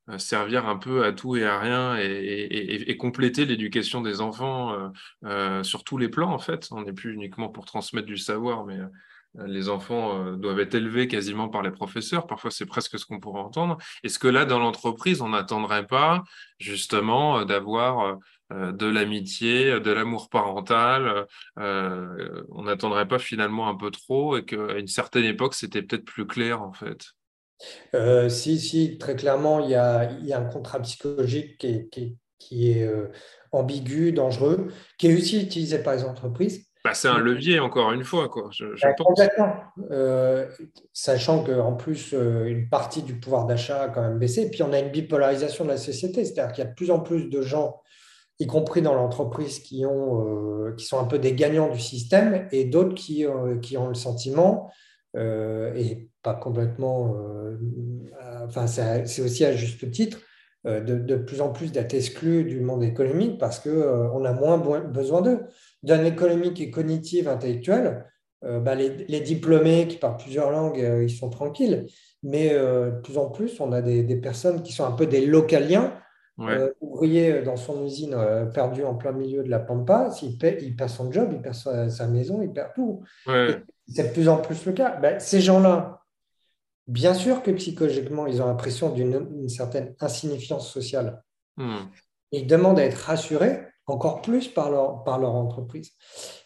euh, 0.10 0.17
servir 0.17 0.67
un 0.67 0.78
peu 0.78 1.04
à 1.04 1.12
tout 1.12 1.36
et 1.36 1.43
à 1.43 1.60
rien 1.60 1.98
et, 1.98 2.95
compléter 2.98 3.45
l'éducation 3.45 4.02
des 4.02 4.21
enfants 4.21 4.91
euh, 5.26 5.63
sur 5.63 5.84
tous 5.84 5.98
les 5.98 6.08
plans 6.08 6.32
en 6.32 6.39
fait. 6.39 6.67
On 6.71 6.84
n'est 6.84 6.93
plus 6.93 7.13
uniquement 7.13 7.50
pour 7.50 7.65
transmettre 7.65 8.08
du 8.08 8.17
savoir, 8.17 8.65
mais 8.65 8.80
les 9.45 9.69
enfants 9.69 10.26
euh, 10.26 10.36
doivent 10.36 10.60
être 10.60 10.76
élevés 10.76 11.08
quasiment 11.08 11.50
par 11.50 11.62
les 11.62 11.71
professeurs. 11.71 12.28
Parfois, 12.28 12.52
c'est 12.52 12.65
presque 12.65 12.98
ce 12.98 13.06
qu'on 13.06 13.19
pourrait 13.19 13.41
entendre. 13.41 13.78
Est-ce 14.04 14.19
que 14.19 14.28
là, 14.28 14.45
dans 14.45 14.60
l'entreprise, 14.60 15.21
on 15.21 15.30
n'attendrait 15.30 15.88
pas 15.88 16.24
justement 16.60 17.39
euh, 17.39 17.45
d'avoir 17.45 18.17
euh, 18.54 18.71
de 18.71 18.86
l'amitié, 18.86 19.80
de 19.80 19.91
l'amour 19.91 20.30
parental 20.30 21.26
On 21.58 22.63
n'attendrait 22.63 23.08
pas 23.08 23.17
finalement 23.17 23.67
un 23.67 23.76
peu 23.76 23.89
trop 23.89 24.38
et 24.38 24.45
qu'à 24.45 24.78
une 24.78 24.88
certaine 24.88 25.26
époque, 25.26 25.56
c'était 25.56 25.82
peut-être 25.82 26.06
plus 26.06 26.28
clair 26.28 26.62
en 26.62 26.71
fait? 26.71 27.08
Si, 28.30 28.60
si, 28.60 29.00
très 29.00 29.15
clairement, 29.15 29.62
il 29.62 29.71
y 29.71 29.76
a, 29.76 30.12
un 30.32 30.45
contrat 30.45 30.80
psychologique 30.82 31.65
qui 32.38 32.69
est, 32.69 32.88
ambigu, 33.52 34.12
dangereux, 34.12 34.67
qui 35.00 35.08
est 35.08 35.15
aussi 35.15 35.41
utilisé 35.41 35.80
par 35.80 35.95
les 35.95 36.04
entreprises 36.04 36.67
bah, 36.86 36.93
c'est 36.93 37.08
un 37.08 37.17
levier, 37.17 37.60
encore 37.60 37.91
une 37.93 38.04
fois. 38.04 38.30
Quoi, 38.30 38.50
je, 38.52 38.63
bah, 38.80 39.74
euh, 39.89 40.45
sachant 40.93 41.43
qu'en 41.43 41.74
plus, 41.74 42.13
euh, 42.13 42.45
une 42.45 42.69
partie 42.69 43.02
du 43.02 43.19
pouvoir 43.19 43.48
d'achat 43.48 43.82
a 43.82 43.89
quand 43.89 44.04
même 44.04 44.19
baissé. 44.19 44.43
Et 44.43 44.50
puis, 44.52 44.62
on 44.62 44.71
a 44.71 44.78
une 44.78 44.91
bipolarisation 44.91 45.63
de 45.63 45.69
la 45.69 45.78
société. 45.78 46.24
C'est-à-dire 46.24 46.54
qu'il 46.54 46.63
y 46.63 46.67
a 46.67 46.69
de 46.69 46.76
plus 46.76 46.91
en 46.91 47.00
plus 47.00 47.28
de 47.28 47.41
gens, 47.41 47.82
y 48.38 48.45
compris 48.45 48.84
dans 48.84 48.93
l'entreprise, 48.93 49.62
qui, 49.62 49.84
ont, 49.84 50.67
euh, 50.67 50.76
qui 50.76 50.86
sont 50.86 51.00
un 51.00 51.06
peu 51.06 51.17
des 51.17 51.34
gagnants 51.34 51.69
du 51.69 51.80
système 51.80 52.48
et 52.52 52.65
d'autres 52.65 52.93
qui, 52.93 53.26
qui 53.63 53.78
ont 53.78 53.88
le 53.88 53.95
sentiment, 53.95 54.69
et 55.17 56.10
pas 56.21 56.36
complètement. 56.36 57.15
enfin, 58.43 58.67
c'est 58.67 59.21
aussi 59.24 59.43
à 59.43 59.54
juste 59.54 59.89
titre. 59.89 60.19
De, 60.65 60.80
de, 60.80 61.15
plus 61.15 61.41
en 61.41 61.50
plus 61.50 61.71
d'être 61.71 61.93
exclus 61.93 62.43
du 62.43 62.60
monde 62.60 62.84
économique 62.84 63.38
parce 63.38 63.60
qu'on 63.60 64.26
a 64.26 64.34
moins 64.34 64.58
besoin 64.80 65.21
d'eux 65.21 65.41
données 65.86 66.10
économique 66.10 66.60
et 66.60 66.71
cognitive 66.71 67.28
intellectuelle, 67.28 68.06
euh, 68.45 68.60
bah, 68.60 68.76
les, 68.76 69.21
diplômés 69.21 69.88
qui 69.88 69.98
parlent 69.98 70.17
plusieurs 70.17 70.52
langues, 70.52 70.80
euh, 70.80 71.04
ils 71.04 71.10
sont 71.10 71.30
tranquilles. 71.30 71.88
Mais 72.21 72.54
euh, 72.54 72.91
de 72.91 73.02
plus 73.02 73.17
en 73.17 73.30
plus, 73.30 73.60
on 73.60 73.71
a 73.71 73.82
des, 73.82 74.15
personnes 74.17 74.62
qui 74.62 74.71
sont 74.71 74.86
un 74.86 74.91
peu 74.91 75.08
des 75.08 75.26
localiens, 75.26 75.93
ouvriers 76.82 77.43
dans 77.43 77.56
son 77.56 77.86
usine 77.86 78.17
perdu 78.54 78.84
en 78.84 78.95
plein 78.95 79.13
milieu 79.13 79.41
de 79.43 79.50
la 79.50 79.60
pampa. 79.60 80.12
S'il 80.12 80.38
il 80.62 80.76
perd 80.76 80.89
son 80.89 81.12
job, 81.12 81.30
il 81.32 81.41
perd 81.41 81.56
sa, 81.56 82.08
maison, 82.08 82.41
il 82.41 82.52
perd 82.52 82.74
tout. 82.76 83.04
C'est 83.88 84.10
de 84.10 84.13
plus 84.13 84.28
en 84.28 84.38
plus 84.38 84.65
le 84.65 84.74
cas. 84.74 84.98
Bah, 84.98 85.19
ces 85.19 85.39
gens-là, 85.39 86.02
bien 86.88 87.13
sûr 87.13 87.41
que 87.41 87.52
psychologiquement, 87.52 88.28
ils 88.28 88.41
ont 88.41 88.48
l'impression 88.48 88.89
d'une 88.89 89.48
certaine 89.48 89.95
insignifiance 90.02 90.69
sociale. 90.69 91.24
Hmm. 91.58 91.86
Ils 92.32 92.48
demandent 92.48 92.80
à 92.80 92.84
être 92.84 92.95
rassurés 92.95 93.62
encore 93.88 94.21
plus 94.21 94.48
par 94.48 94.69
leur, 94.69 95.36
entreprise. 95.36 95.91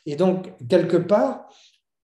Et 0.05 0.15
donc, 0.15 0.51
quelque 0.67 0.97
part, 0.97 1.47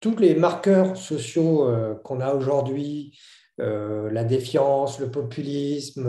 tous 0.01 0.17
les 0.17 0.35
marqueurs 0.35 0.97
sociaux 0.97 1.69
euh, 1.69 1.95
qu'on 1.97 2.21
a 2.21 2.33
aujourd'hui, 2.35 3.19
euh, 3.61 4.09
la 4.11 4.25
défiance, 4.25 5.01
le 5.01 5.11
populisme, 5.11 6.07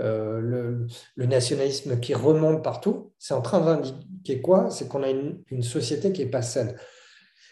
euh, 0.00 0.40
le, 0.40 1.26
nationalisme 1.26 2.00
qui 2.00 2.14
remonte 2.14 2.62
partout, 2.64 3.12
c'est 3.18 3.34
en 3.34 3.42
train 3.42 3.60
d'indiquer 3.60 4.40
quoi? 4.40 4.70
C'est 4.70 4.88
qu'on 4.88 5.02
a 5.02 5.10
une, 5.10 5.62
société 5.62 6.12
qui 6.12 6.24
n'est 6.24 6.30
pas 6.30 6.42
saine. 6.42 6.76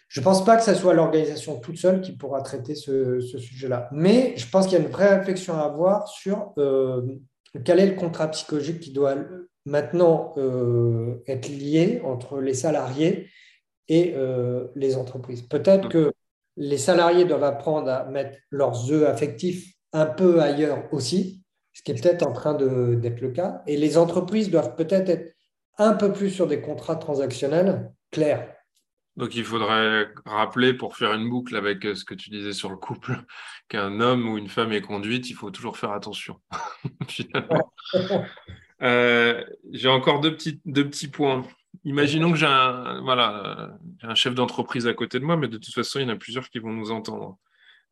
Je 0.08 0.20
ne 0.20 0.24
pense 0.24 0.44
pas 0.44 0.56
que 0.56 0.62
ce 0.62 0.74
soit 0.74 0.94
l'organisation 0.94 1.58
toute 1.60 1.78
seule 1.78 2.00
qui 2.00 2.12
pourra 2.12 2.42
traiter 2.42 2.74
ce 2.74 3.20
sujet-là. 3.20 3.88
Mais 3.90 4.34
je 4.36 4.48
pense 4.48 4.66
qu'il 4.66 4.78
y 4.78 4.80
a 4.80 4.84
une 4.84 4.90
vraie 4.90 5.16
réflexion 5.18 5.54
à 5.54 5.62
avoir 5.62 6.06
sur 6.06 6.52
quel 7.64 7.80
est 7.80 7.86
le 7.86 7.96
contrat 7.96 8.28
psychologique 8.28 8.80
qui 8.80 8.92
doit 8.92 9.16
maintenant 9.64 10.34
être 11.26 11.48
lié 11.48 12.00
entre 12.04 12.40
les 12.40 12.54
salariés 12.54 13.28
et 13.88 14.14
les 14.74 14.96
entreprises. 14.96 15.42
Peut-être 15.42 15.88
que 15.88 16.12
les 16.56 16.78
salariés 16.78 17.24
doivent 17.24 17.44
apprendre 17.44 17.90
à 17.90 18.04
mettre 18.04 18.38
leurs 18.50 18.92
œufs 18.92 19.08
affectifs 19.08 19.74
un 19.92 20.06
peu 20.06 20.40
ailleurs 20.40 20.92
aussi, 20.92 21.42
ce 21.72 21.82
qui 21.82 21.92
est 21.92 22.00
peut-être 22.00 22.26
en 22.26 22.32
train 22.32 22.54
d'être 22.54 23.20
le 23.20 23.30
cas. 23.30 23.62
Et 23.66 23.76
les 23.76 23.98
entreprises 23.98 24.50
doivent 24.50 24.74
peut-être 24.76 25.08
être 25.08 25.34
un 25.78 25.94
peu 25.94 26.12
plus 26.12 26.30
sur 26.30 26.46
des 26.46 26.60
contrats 26.60 26.96
transactionnels 26.96 27.92
clairs. 28.10 28.54
Donc 29.16 29.36
il 29.36 29.44
faudrait 29.44 30.08
rappeler 30.24 30.74
pour 30.74 30.96
faire 30.96 31.12
une 31.12 31.30
boucle 31.30 31.54
avec 31.56 31.86
euh, 31.86 31.94
ce 31.94 32.04
que 32.04 32.14
tu 32.14 32.30
disais 32.30 32.52
sur 32.52 32.70
le 32.70 32.76
couple, 32.76 33.16
qu'un 33.68 34.00
homme 34.00 34.28
ou 34.28 34.38
une 34.38 34.48
femme 34.48 34.72
est 34.72 34.80
conduite, 34.80 35.30
il 35.30 35.34
faut 35.34 35.50
toujours 35.50 35.78
faire 35.78 35.92
attention. 35.92 36.40
Euh, 38.84 39.44
j'ai 39.72 39.88
encore 39.88 40.20
deux 40.20 40.32
petits, 40.34 40.60
deux 40.64 40.88
petits 40.88 41.08
points. 41.08 41.42
Imaginons 41.84 42.30
que 42.30 42.38
j'ai 42.38 42.46
un, 42.46 43.00
voilà, 43.02 43.76
un 44.02 44.14
chef 44.14 44.34
d'entreprise 44.34 44.86
à 44.86 44.94
côté 44.94 45.18
de 45.18 45.24
moi, 45.24 45.36
mais 45.36 45.48
de 45.48 45.58
toute 45.58 45.74
façon, 45.74 45.98
il 46.00 46.02
y 46.02 46.06
en 46.06 46.10
a 46.10 46.16
plusieurs 46.16 46.48
qui 46.50 46.58
vont 46.58 46.72
nous 46.72 46.90
entendre. 46.90 47.38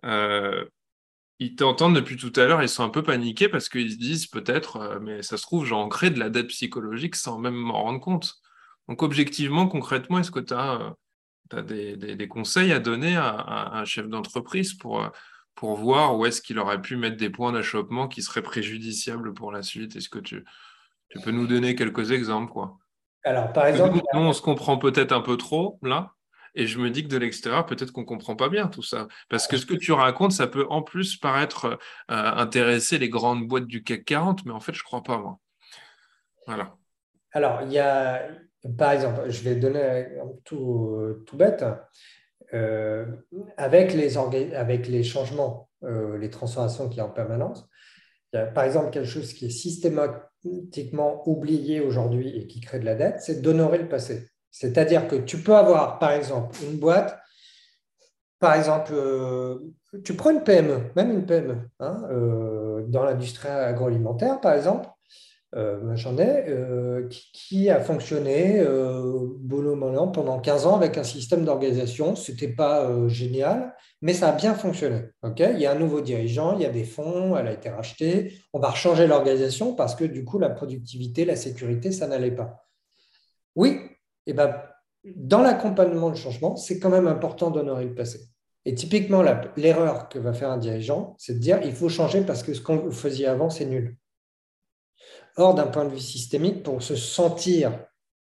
Euh, 0.05 0.65
ils 1.39 1.57
t'entendent 1.57 1.97
depuis 1.97 2.17
tout 2.17 2.33
à 2.37 2.47
l'heure, 2.47 2.63
ils 2.63 2.69
sont 2.69 2.85
un 2.85 2.89
peu 2.89 3.03
paniqués 3.03 3.49
parce 3.49 3.69
qu'ils 3.69 3.93
se 3.93 3.99
disent 3.99 4.27
peut-être, 4.27 5.01
mais 5.03 5.23
ça 5.23 5.37
se 5.37 5.43
trouve, 5.43 5.67
j'ai 5.67 5.75
ancré 5.75 6.11
de 6.11 6.19
la 6.19 6.31
dette 6.31 6.49
psychologique 6.49 7.17
sans 7.17 7.39
même 7.39 7.55
m'en 7.55 7.83
rendre 7.83 8.01
compte. 8.01 8.37
Donc 8.89 9.03
objectivement, 9.03 9.67
concrètement, 9.67 10.19
est-ce 10.19 10.31
que 10.31 10.41
tu 10.41 10.55
as 10.55 10.95
as 11.55 11.63
des, 11.63 12.29
conseils 12.29 12.73
à 12.73 12.79
donner 12.79 13.17
à, 13.17 13.75
un 13.75 13.85
chef 13.85 14.09
d'entreprise 14.09 14.75
pour, 14.75 15.11
pour 15.55 15.77
voir 15.77 16.17
où 16.17 16.27
est-ce 16.27 16.41
qu'il 16.43 16.59
aurait 16.59 16.81
pu 16.81 16.97
mettre 16.97 17.17
des 17.17 17.31
points 17.31 17.53
d'achoppement 17.53 18.09
qui 18.09 18.23
seraient 18.23 18.43
préjudiciables 18.43 19.35
pour 19.35 19.53
la 19.53 19.63
suite? 19.63 19.97
Est-ce 19.97 20.09
que 20.09 20.19
tu, 20.19 20.45
tu, 21.13 21.21
peux 21.21 21.31
nous 21.31 21.47
donner 21.47 21.75
quelques 21.75 22.11
exemples 22.11 22.53
quoi 22.53 22.79
Alors, 23.25 23.53
par 23.53 23.67
exemple. 23.67 24.01
Nous, 24.15 24.21
on 24.21 24.33
se 24.33 24.43
comprend 24.43 24.79
peut-être 24.79 25.13
un 25.13 25.21
peu 25.21 25.37
trop 25.37 25.79
là. 25.83 26.13
Et 26.55 26.67
je 26.67 26.79
me 26.79 26.91
dis 26.91 27.03
que 27.03 27.09
de 27.09 27.17
l'extérieur, 27.17 27.65
peut-être 27.65 27.93
qu'on 27.93 28.03
ne 28.03 28.07
comprend 28.07 28.37
pas 28.37 28.51
bien 28.51 28.69
tout 28.69 28.83
ça. 28.83 29.09
Parce 29.31 29.47
que 29.47 29.57
ce 29.57 29.65
que 29.65 29.73
tu 29.73 29.93
racontes, 29.93 30.33
ça 30.33 30.47
peut 30.47 30.67
en 30.69 30.83
plus 30.83 31.17
paraître 31.17 31.65
euh, 31.65 31.77
intéresser 32.09 32.99
les 32.99 33.09
grandes 33.09 33.49
boîtes 33.49 33.67
du 33.67 33.83
CAC 33.83 34.05
40, 34.05 34.45
mais 34.45 34.53
en 34.53 34.61
fait, 34.61 34.75
je 34.75 34.81
ne 34.81 34.85
crois 34.85 35.03
pas, 35.03 35.17
moi. 35.17 35.39
Voilà. 36.47 36.77
Alors, 37.33 37.63
il 37.63 37.73
y 37.73 37.79
a, 37.79 38.29
par 38.77 38.93
exemple, 38.93 39.31
je 39.31 39.43
vais 39.43 39.55
donner 39.55 40.19
un 40.21 40.29
tout, 40.45 41.23
tout 41.27 41.37
bête. 41.39 41.65
Euh, 42.55 43.07
avec, 43.57 43.95
les 43.95 44.19
avec 44.19 44.87
les 44.87 45.03
changements, 45.03 45.71
euh, 45.85 46.19
les 46.19 46.29
transformations 46.29 46.89
qui 46.89 46.99
y 46.99 47.01
a 47.01 47.07
en 47.07 47.11
permanence, 47.11 47.67
il 48.33 48.37
y 48.37 48.41
a 48.41 48.47
par 48.47 48.65
exemple 48.65 48.91
quelque 48.91 49.09
chose 49.09 49.33
qui 49.33 49.47
est 49.47 49.51
systématiquement 50.43 51.23
oublié 51.29 51.81
aujourd'hui 51.81 52.37
et 52.37 52.47
qui 52.47 52.61
crée 52.61 52.79
de 52.79 52.85
la 52.85 52.95
dette, 52.95 53.21
c'est 53.21 53.41
d'honorer 53.41 53.79
le 53.79 53.89
passé. 53.89 54.29
C'est-à-dire 54.51 55.09
que 55.09 55.17
tu 55.17 55.39
peux 55.39 55.55
avoir, 55.55 55.99
par 55.99 56.13
exemple, 56.13 56.57
une 56.63 56.79
boîte, 56.79 57.19
par 58.39 58.55
exemple, 58.55 58.93
euh, 58.95 59.59
tu 60.05 60.15
prends 60.15 60.31
une 60.31 60.43
PME, 60.43 60.91
même 60.97 61.11
une 61.11 61.25
PME, 61.25 61.59
hein, 61.81 62.03
dans 62.89 63.05
l'industrie 63.05 63.49
agroalimentaire, 63.49 64.41
par 64.41 64.55
exemple, 64.55 64.89
euh, 65.55 65.95
j'en 65.97 66.17
ai, 66.17 66.45
euh, 66.49 67.09
qui, 67.33 67.69
a 67.69 67.81
fonctionné 67.81 68.59
euh, 68.61 69.29
pendant 70.13 70.41
15 70.41 70.67
ans 70.67 70.77
avec 70.77 70.97
un 70.97 71.05
système 71.05 71.45
d'organisation. 71.45 72.17
Ce 72.17 72.33
n'était 72.33 72.49
pas 72.49 72.87
euh, 72.87 73.09
génial, 73.09 73.75
mais 74.01 74.15
ça 74.15 74.31
a 74.31 74.33
bien 74.33 74.55
fonctionné. 74.55 75.03
il 75.23 75.59
y 75.59 75.67
a 75.67 75.73
un 75.73 75.79
nouveau 75.79 76.01
dirigeant, 76.01 76.57
il 76.57 76.63
y 76.63 76.67
a 76.67 76.71
des 76.71 76.85
fonds, 76.85 77.37
elle 77.37 77.49
a 77.49 77.53
été 77.53 77.69
rachetée. 77.69 78.33
On 78.53 78.61
va 78.61 78.73
changer 78.73 79.07
l'organisation 79.07 79.75
parce 79.75 79.95
que 79.95 80.05
du 80.05 80.25
coup, 80.25 80.39
la 80.39 80.51
productivité, 80.51 81.25
la 81.25 81.37
sécurité, 81.37 81.93
ça 81.93 82.07
n'allait 82.07 82.35
pas. 82.35 82.67
Oui, 83.55 83.79
et 84.27 84.31
eh 84.31 84.33
ben, 84.33 84.55
dans 85.05 85.43
l'accompagnement 85.43 86.11
du 86.11 86.21
changement, 86.21 86.57
c'est 86.57 86.79
quand 86.79 86.89
même 86.89 87.09
important 87.09 87.51
d'honorer 87.51 87.85
le 87.85 87.95
passé. 87.95 88.21
Et 88.65 88.75
typiquement, 88.75 89.23
l'erreur 89.57 90.09
que 90.09 90.19
va 90.19 90.33
faire 90.33 90.51
un 90.51 90.59
dirigeant, 90.59 91.17
c'est 91.19 91.35
de 91.35 91.39
dire 91.41 91.61
il 91.65 91.73
faut 91.73 91.89
changer 91.89 92.23
parce 92.23 92.43
que 92.43 92.55
ce 92.55 92.61
qu'on 92.63 92.91
faisait 92.93 93.27
avant, 93.27 93.51
c'est 93.51 93.67
nul. 93.67 93.97
Or, 95.37 95.55
d'un 95.55 95.67
point 95.67 95.85
de 95.85 95.91
vue 95.91 96.01
systémique, 96.01 96.63
pour 96.63 96.83
se 96.83 96.97
sentir 96.97 97.73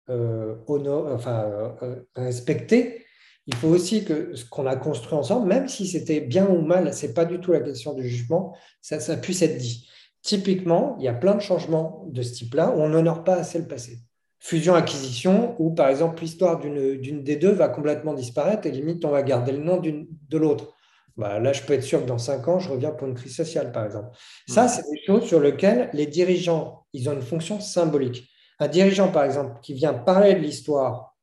euh, 0.09 0.57
enfin, 0.69 1.77
euh, 1.83 1.97
respecté, 2.17 3.05
il 3.47 3.55
faut 3.55 3.69
aussi 3.69 4.05
que 4.05 4.35
ce 4.35 4.45
qu'on 4.45 4.67
a 4.67 4.77
construit 4.77 5.15
ensemble, 5.15 5.49
même 5.49 5.69
si 5.69 5.87
c'était 5.87 6.21
bien 6.21 6.49
ou 6.49 6.61
mal, 6.61 6.93
ce 6.95 7.07
n'est 7.07 7.13
pas 7.13 7.25
du 7.25 7.41
tout 7.41 7.53
la 7.53 7.61
question 7.61 7.93
du 7.93 8.09
jugement, 8.09 8.57
ça, 8.81 9.01
ça 9.01 9.17
puisse 9.17 9.43
être 9.43 9.59
dit. 9.59 9.89
Typiquement, 10.23 10.97
il 10.99 11.05
y 11.05 11.09
a 11.09 11.15
plein 11.15 11.35
de 11.35 11.41
changements 11.41 12.05
de 12.09 12.23
ce 12.23 12.33
type-là 12.35 12.71
où 12.71 12.81
on 12.81 12.89
n'honore 12.89 13.25
pas 13.25 13.35
assez 13.35 13.59
le 13.59 13.67
passé. 13.67 13.99
Fusion-acquisition, 14.39 15.57
où 15.59 15.73
par 15.73 15.89
exemple 15.89 16.21
l'histoire 16.21 16.59
d'une 16.61 17.23
des 17.23 17.37
deux 17.37 17.53
va 17.53 17.69
complètement 17.69 18.15
disparaître 18.15 18.67
et 18.67 18.71
limite 18.71 19.05
on 19.05 19.11
va 19.11 19.23
garder 19.23 19.53
le 19.53 19.59
nom 19.59 19.81
de 19.81 20.39
l'autre. 20.39 20.75
Bah, 21.17 21.39
là, 21.39 21.53
je 21.53 21.63
peux 21.63 21.75
être 21.75 21.83
sûr 21.83 22.03
que 22.03 22.07
dans 22.07 22.19
cinq 22.19 22.49
ans, 22.49 22.59
je 22.59 22.71
reviens 22.71 22.91
pour 22.91 23.07
une 23.07 23.15
crise 23.15 23.37
sociale, 23.37 23.73
par 23.73 23.85
exemple. 23.85 24.17
Ça, 24.49 24.69
c'est 24.69 24.83
des 24.91 25.01
choses 25.07 25.25
sur 25.25 25.41
lesquelles 25.41 25.91
les 25.93 26.07
dirigeants, 26.07 26.87
ils 26.93 27.09
ont 27.09 27.13
une 27.13 27.23
fonction 27.23 27.61
symbolique. 27.61 28.29
Un 28.59 28.69
dirigeant, 28.69 29.11
par 29.11 29.25
exemple, 29.25 29.61
qui 29.63 29.75
vient 29.75 29.93
parler 29.93 30.35
de 30.35 30.41
l'histoire, 30.41 31.17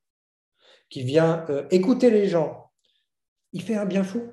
qui 0.89 1.04
vient 1.04 1.45
euh, 1.49 1.65
écouter 1.71 2.10
les 2.12 2.28
gens, 2.28 2.71
il 3.54 3.62
fait 3.62 3.75
un 3.75 3.86
bien 3.86 4.04
fou. 4.04 4.32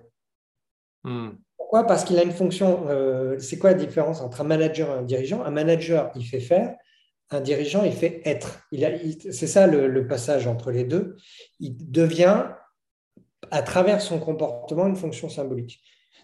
Hmm. 1.05 1.31
Pourquoi? 1.57 1.87
Parce 1.87 2.05
qu'il 2.05 2.19
a 2.19 2.23
une 2.23 2.33
fonction. 2.33 2.89
Euh, 2.89 3.39
c'est 3.39 3.59
quoi 3.59 3.71
la 3.71 3.79
différence 3.79 4.21
entre 4.21 4.43
un 4.43 4.45
manager 4.45 4.89
et 4.91 4.99
un 4.99 5.03
dirigeant? 5.03 5.43
Un 5.43 5.51
manager, 5.51 6.11
il 6.15 6.25
fait 6.25 6.41
faire. 6.41 6.77
Un 7.31 7.41
dirigeant, 7.41 7.83
il 7.83 7.93
fait 7.93 8.21
être. 8.25 8.61
c'est 9.33 9.47
ça 9.47 9.67
le 9.67 10.07
passage 10.07 10.47
entre 10.47 10.71
les 10.71 10.85
deux. 10.85 11.17
Il 11.59 11.91
devient 11.91 12.45
à 13.51 13.63
travers 13.63 14.01
son 14.01 14.19
comportement 14.19 14.87
une 14.87 14.97
fonction 14.97 15.29
symbolique. 15.29 15.81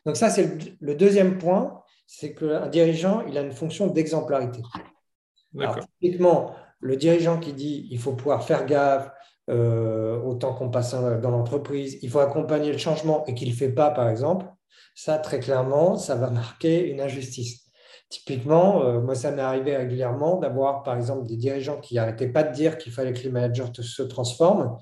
Donc 0.06 0.16
ça, 0.16 0.30
c'est 0.30 0.76
le, 0.80 0.94
deuxième 0.94 1.38
point, 1.38 1.82
c'est 2.06 2.34
qu'un 2.34 2.68
dirigeant, 2.68 3.24
il 3.26 3.38
a 3.38 3.42
une 3.42 3.52
fonction 3.52 3.86
d'exemplarité. 3.86 4.60
typiquement, 6.00 6.54
le 6.80 6.96
dirigeant 6.96 7.38
qui 7.38 7.52
dit 7.52 7.86
il 7.90 7.98
faut 7.98 8.12
pouvoir 8.12 8.44
faire 8.44 8.66
gaffe 8.66 9.10
euh, 9.50 10.20
autant 10.20 10.54
qu'on 10.54 10.70
passe 10.70 10.92
dans 10.94 11.30
l'entreprise, 11.30 11.98
il 12.02 12.10
faut 12.10 12.20
accompagner 12.20 12.72
le 12.72 12.78
changement 12.78 13.24
et 13.26 13.34
qu'il 13.34 13.48
ne 13.48 13.52
le 13.52 13.58
fait 13.58 13.72
pas, 13.72 13.90
par 13.90 14.08
exemple, 14.08 14.46
ça, 14.94 15.18
très 15.18 15.40
clairement, 15.40 15.96
ça 15.96 16.14
va 16.14 16.30
marquer 16.30 16.88
une 16.90 17.00
injustice. 17.00 17.62
Typiquement, 18.08 18.84
euh, 18.84 19.00
moi, 19.00 19.14
ça 19.14 19.30
m'est 19.30 19.42
arrivé 19.42 19.76
régulièrement 19.76 20.36
d'avoir, 20.36 20.82
par 20.82 20.96
exemple, 20.96 21.26
des 21.26 21.36
dirigeants 21.36 21.80
qui 21.80 21.94
n'arrêtaient 21.94 22.28
pas 22.28 22.42
de 22.42 22.52
dire 22.52 22.76
qu'il 22.76 22.92
fallait 22.92 23.12
que 23.12 23.22
les 23.22 23.30
managers 23.30 23.64
se 23.80 24.02
transforment 24.02 24.78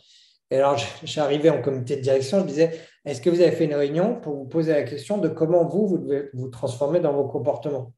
et 0.51 0.57
alors, 0.57 0.77
j'arrivais 1.05 1.51
en 1.51 1.63
comité 1.63 1.97
de 1.97 2.01
direction, 2.01 2.41
je 2.41 2.47
disais, 2.47 2.81
est-ce 3.05 3.21
que 3.21 3.31
vous 3.31 3.41
avez 3.41 3.53
fait 3.53 3.65
une 3.65 3.75
réunion 3.75 4.21
pour 4.21 4.35
vous 4.37 4.47
poser 4.47 4.73
la 4.73 4.83
question 4.83 5.19
de 5.19 5.29
comment 5.29 5.65
vous, 5.65 5.87
vous 5.87 5.99
devez 5.99 6.31
vous 6.33 6.49
transformer 6.49 7.01
dans 7.01 7.13
vos 7.13 7.29
comportements? 7.29 7.93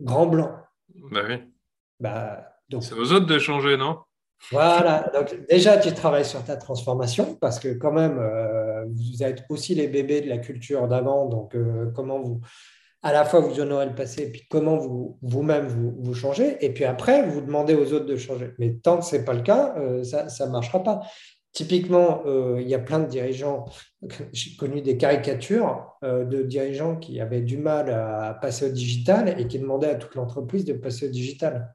Grand 0.00 0.26
blanc. 0.26 0.52
Bah 1.10 1.22
oui. 1.28 1.36
Bah, 2.00 2.54
C'est 2.80 2.94
aux 2.94 3.12
autres 3.12 3.26
de 3.26 3.38
changer, 3.38 3.76
non? 3.76 3.98
Voilà. 4.50 5.10
Donc, 5.12 5.36
déjà, 5.48 5.76
tu 5.78 5.92
travailles 5.92 6.24
sur 6.24 6.44
ta 6.44 6.56
transformation 6.56 7.34
parce 7.34 7.58
que 7.58 7.74
quand 7.74 7.92
même, 7.92 8.18
euh, 8.18 8.86
vous 8.86 9.22
êtes 9.22 9.44
aussi 9.48 9.74
les 9.74 9.88
bébés 9.88 10.20
de 10.20 10.28
la 10.28 10.38
culture 10.38 10.86
d'avant. 10.88 11.26
Donc, 11.26 11.54
euh, 11.54 11.90
comment 11.94 12.20
vous 12.20 12.40
à 13.02 13.12
la 13.12 13.24
fois 13.24 13.40
vous 13.40 13.60
honorez 13.60 13.86
le 13.86 13.94
passé 13.94 14.22
et 14.22 14.30
puis 14.30 14.42
comment 14.50 14.76
vous, 14.76 15.18
vous-même 15.22 15.68
vous, 15.68 16.14
changez. 16.14 16.64
Et 16.64 16.72
puis 16.72 16.84
après, 16.84 17.26
vous 17.28 17.40
demandez 17.40 17.74
aux 17.74 17.92
autres 17.92 18.06
de 18.06 18.16
changer. 18.16 18.52
Mais 18.58 18.74
tant 18.74 18.98
que 18.98 19.04
ce 19.04 19.16
n'est 19.16 19.24
pas 19.24 19.34
le 19.34 19.42
cas, 19.42 19.74
euh, 19.78 20.02
ça 20.02 20.46
ne 20.46 20.50
marchera 20.50 20.82
pas. 20.82 21.02
Typiquement, 21.52 22.22
euh, 22.26 22.60
il 22.60 22.68
y 22.68 22.74
a 22.74 22.78
plein 22.78 22.98
de 23.00 23.06
dirigeants, 23.06 23.64
j'ai 24.32 24.56
connu 24.56 24.82
des 24.82 24.96
caricatures 24.96 25.96
euh, 26.04 26.24
de 26.24 26.42
dirigeants 26.42 26.96
qui 26.96 27.20
avaient 27.20 27.40
du 27.40 27.56
mal 27.56 27.90
à 27.90 28.34
passer 28.34 28.66
au 28.66 28.72
digital 28.72 29.40
et 29.40 29.46
qui 29.48 29.58
demandaient 29.58 29.90
à 29.90 29.94
toute 29.94 30.14
l'entreprise 30.14 30.64
de 30.64 30.74
passer 30.74 31.08
au 31.08 31.10
digital. 31.10 31.74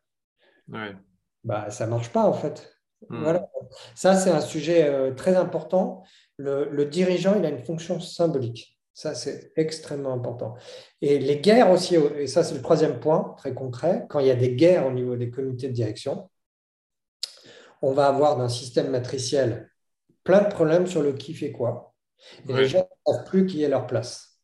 Bah, 1.44 1.70
ça 1.72 1.86
ne 1.86 1.92
marche 1.92 2.10
pas 2.10 2.24
en 2.24 2.34
fait. 2.34 2.72
Hmm. 3.10 3.24
Voilà. 3.24 3.50
Ça, 3.96 4.16
c'est 4.16 4.30
un 4.30 4.42
sujet 4.42 5.14
très 5.16 5.36
important. 5.36 6.04
le 6.38 6.84
dirigeant, 6.86 7.36
il 7.38 7.46
a 7.46 7.50
une 7.50 7.64
fonction 7.64 8.00
symbolique. 8.00 8.73
Ça, 8.94 9.16
c'est 9.16 9.52
extrêmement 9.56 10.14
important. 10.14 10.56
Et 11.02 11.18
les 11.18 11.40
guerres 11.40 11.72
aussi, 11.72 11.96
et 11.96 12.28
ça, 12.28 12.44
c'est 12.44 12.54
le 12.54 12.62
troisième 12.62 13.00
point 13.00 13.34
très 13.38 13.54
concret, 13.54 14.06
quand 14.10 14.20
il 14.20 14.28
y 14.28 14.32
a 14.32 14.36
des 14.36 14.56
guerres 14.56 14.86
au 14.86 14.92
niveau 14.92 15.16
des 15.16 15.32
comités 15.32 15.68
de 15.68 15.74
direction, 15.74 16.30
on 17.82 17.92
va 17.92 18.08
avoir 18.08 18.38
d'un 18.38 18.50
système 18.50 18.90
matriciel 18.90 19.70
plein 20.24 20.42
de 20.42 20.50
problèmes 20.50 20.88
sur 20.88 21.02
le 21.02 21.14
qui 21.14 21.34
fait 21.34 21.52
quoi. 21.52 21.94
Et 22.48 22.54
les 22.54 22.68
gens 22.68 22.88
ne 23.08 23.14
savent 23.14 23.26
plus 23.26 23.46
qui 23.46 23.64
est 23.64 23.68
leur 23.68 23.88
place. 23.88 24.40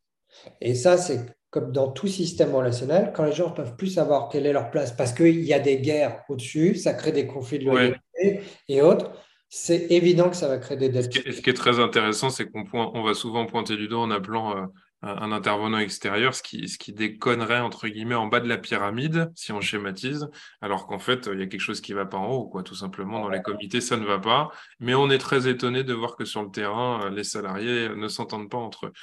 Et 0.59 0.75
ça, 0.75 0.97
c'est 0.97 1.19
comme 1.49 1.71
dans 1.71 1.91
tout 1.91 2.07
système 2.07 2.53
relationnel, 2.53 3.11
quand 3.15 3.25
les 3.25 3.31
gens 3.31 3.49
ne 3.49 3.55
peuvent 3.55 3.75
plus 3.75 3.87
savoir 3.87 4.29
quelle 4.29 4.45
est 4.45 4.53
leur 4.53 4.69
place, 4.69 4.91
parce 4.91 5.13
qu'il 5.13 5.43
y 5.43 5.53
a 5.53 5.59
des 5.59 5.79
guerres 5.79 6.23
au-dessus, 6.29 6.75
ça 6.75 6.93
crée 6.93 7.11
des 7.11 7.25
conflits 7.25 7.59
de 7.59 7.65
loyauté 7.65 8.41
et 8.67 8.81
autres 8.81 9.11
c'est 9.49 9.87
évident 9.89 10.29
que 10.29 10.35
ça 10.35 10.47
va 10.47 10.59
créer 10.59 10.77
des 10.77 10.89
dettes. 10.89 11.11
Ce 11.11 11.41
qui 11.41 11.49
est, 11.49 11.53
très 11.53 11.79
intéressant, 11.79 12.29
c'est 12.29 12.49
qu'on 12.49 12.63
on 12.71 13.03
va 13.03 13.15
souvent 13.15 13.47
pointer 13.47 13.75
du 13.77 13.87
doigt 13.87 14.01
en 14.01 14.11
appelant 14.11 14.55
euh, 14.55 14.65
un 15.01 15.31
intervenant 15.31 15.79
extérieur, 15.79 16.35
ce 16.35 16.43
qui, 16.43 16.67
ce 16.67 16.77
qui 16.77 16.93
déconnerait, 16.93 17.59
entre 17.59 17.87
guillemets, 17.87 18.15
en 18.15 18.27
bas 18.27 18.41
de 18.41 18.47
la 18.47 18.57
pyramide, 18.57 19.31
si 19.33 19.51
on 19.51 19.59
schématise, 19.59 20.29
alors 20.61 20.85
qu'en 20.85 20.99
fait, 20.99 21.27
il 21.33 21.39
y 21.39 21.41
a 21.41 21.47
quelque 21.47 21.61
chose 21.61 21.81
qui 21.81 21.93
ne 21.93 21.97
va 21.97 22.05
pas 22.05 22.17
en 22.17 22.27
haut, 22.27 22.45
quoi, 22.45 22.61
tout 22.61 22.75
simplement. 22.75 23.21
Dans 23.21 23.29
les 23.29 23.41
comités, 23.41 23.81
ça 23.81 23.97
ne 23.97 24.05
va 24.05 24.19
pas. 24.19 24.49
Mais 24.79 24.93
on 24.93 25.09
est 25.09 25.17
très 25.17 25.47
étonné 25.47 25.83
de 25.83 25.93
voir 25.93 26.15
que 26.15 26.25
sur 26.25 26.43
le 26.43 26.51
terrain, 26.51 27.09
les 27.09 27.23
salariés 27.23 27.89
ne 27.89 28.07
s'entendent 28.07 28.51
pas 28.51 28.57
entre 28.57 28.87
eux. 28.87 28.93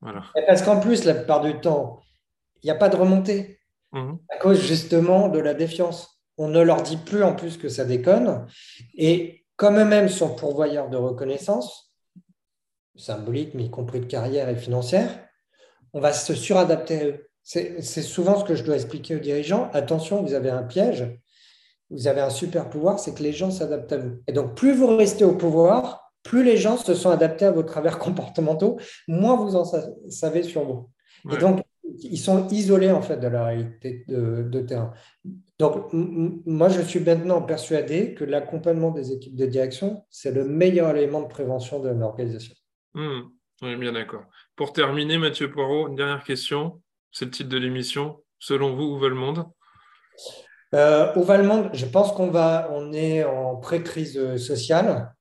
Voilà. 0.00 0.22
Parce 0.46 0.62
qu'en 0.62 0.80
plus, 0.80 1.04
la 1.04 1.14
plupart 1.14 1.42
du 1.42 1.60
temps, 1.60 2.00
il 2.62 2.66
n'y 2.66 2.70
a 2.70 2.76
pas 2.76 2.88
de 2.88 2.96
remontée, 2.96 3.58
mmh. 3.92 4.12
à 4.30 4.36
cause 4.38 4.66
justement 4.66 5.28
de 5.28 5.40
la 5.40 5.52
défiance. 5.52 6.22
On 6.38 6.48
ne 6.48 6.62
leur 6.62 6.82
dit 6.82 6.96
plus 6.96 7.22
en 7.22 7.34
plus 7.34 7.58
que 7.58 7.68
ça 7.68 7.84
déconne. 7.84 8.46
Et 8.94 9.39
comme 9.60 9.78
eux-mêmes 9.78 10.08
sont 10.08 10.34
pourvoyeurs 10.34 10.88
de 10.88 10.96
reconnaissance, 10.96 11.92
symbolique, 12.96 13.52
mais 13.52 13.64
y 13.64 13.70
compris 13.70 14.00
de 14.00 14.06
carrière 14.06 14.48
et 14.48 14.56
financière, 14.56 15.10
on 15.92 16.00
va 16.00 16.14
se 16.14 16.34
suradapter 16.34 16.98
à 16.98 17.04
eux. 17.04 17.28
C'est 17.42 17.82
souvent 17.82 18.40
ce 18.40 18.44
que 18.46 18.54
je 18.54 18.64
dois 18.64 18.76
expliquer 18.76 19.16
aux 19.16 19.20
dirigeants. 19.20 19.68
Attention, 19.74 20.22
vous 20.22 20.32
avez 20.32 20.48
un 20.48 20.62
piège, 20.62 21.14
vous 21.90 22.06
avez 22.06 22.22
un 22.22 22.30
super 22.30 22.70
pouvoir, 22.70 22.98
c'est 23.00 23.14
que 23.14 23.22
les 23.22 23.34
gens 23.34 23.50
s'adaptent 23.50 23.92
à 23.92 23.98
vous. 23.98 24.12
Et 24.26 24.32
donc, 24.32 24.54
plus 24.54 24.72
vous 24.72 24.96
restez 24.96 25.24
au 25.24 25.34
pouvoir, 25.34 26.10
plus 26.22 26.42
les 26.42 26.56
gens 26.56 26.78
se 26.78 26.94
sont 26.94 27.10
adaptés 27.10 27.44
à 27.44 27.50
vos 27.50 27.62
travers 27.62 27.98
comportementaux, 28.06 28.78
moins 29.08 29.36
vous 29.36 29.56
en 29.56 29.66
savez 30.08 30.42
sur 30.42 30.64
vous. 30.64 30.88
Et 31.30 31.36
donc, 31.36 31.62
ils 31.98 32.18
sont 32.18 32.48
isolés 32.48 32.92
en 32.92 33.02
fait 33.02 33.18
de 33.18 33.28
la 33.28 33.44
réalité 33.44 34.06
de, 34.08 34.60
terrain. 34.62 34.94
Donc, 35.60 35.92
moi, 35.92 36.70
je 36.70 36.80
suis 36.80 37.00
maintenant 37.00 37.42
persuadé 37.42 38.14
que 38.14 38.24
l'accompagnement 38.24 38.92
des 38.92 39.12
équipes 39.12 39.36
de 39.36 39.44
direction, 39.44 40.06
c'est 40.08 40.30
le 40.30 40.44
meilleur 40.44 40.96
élément 40.96 41.20
de 41.20 41.28
prévention 41.28 41.80
de 41.80 41.90
l'organisation. 41.90 42.54
Mmh. 42.94 43.20
Oui, 43.60 43.76
bien 43.76 43.92
d'accord. 43.92 44.24
Pour 44.56 44.72
terminer, 44.72 45.18
Mathieu 45.18 45.50
Poirot, 45.50 45.88
une 45.88 45.96
dernière 45.96 46.24
question. 46.24 46.80
C'est 47.12 47.26
le 47.26 47.30
titre 47.30 47.50
de 47.50 47.58
l'émission. 47.58 48.22
Selon 48.38 48.74
vous, 48.74 48.84
où 48.84 48.98
va 48.98 49.08
le 49.08 49.14
monde? 49.14 49.44
Euh, 50.74 51.12
Où 51.16 51.24
va 51.24 51.36
le 51.36 51.46
monde? 51.46 51.68
Je 51.74 51.84
pense 51.84 52.12
qu'on 52.12 52.30
va, 52.30 52.70
on 52.72 52.94
est 52.94 53.22
en 53.24 53.56
pré-crise 53.56 54.36
sociale, 54.38 55.12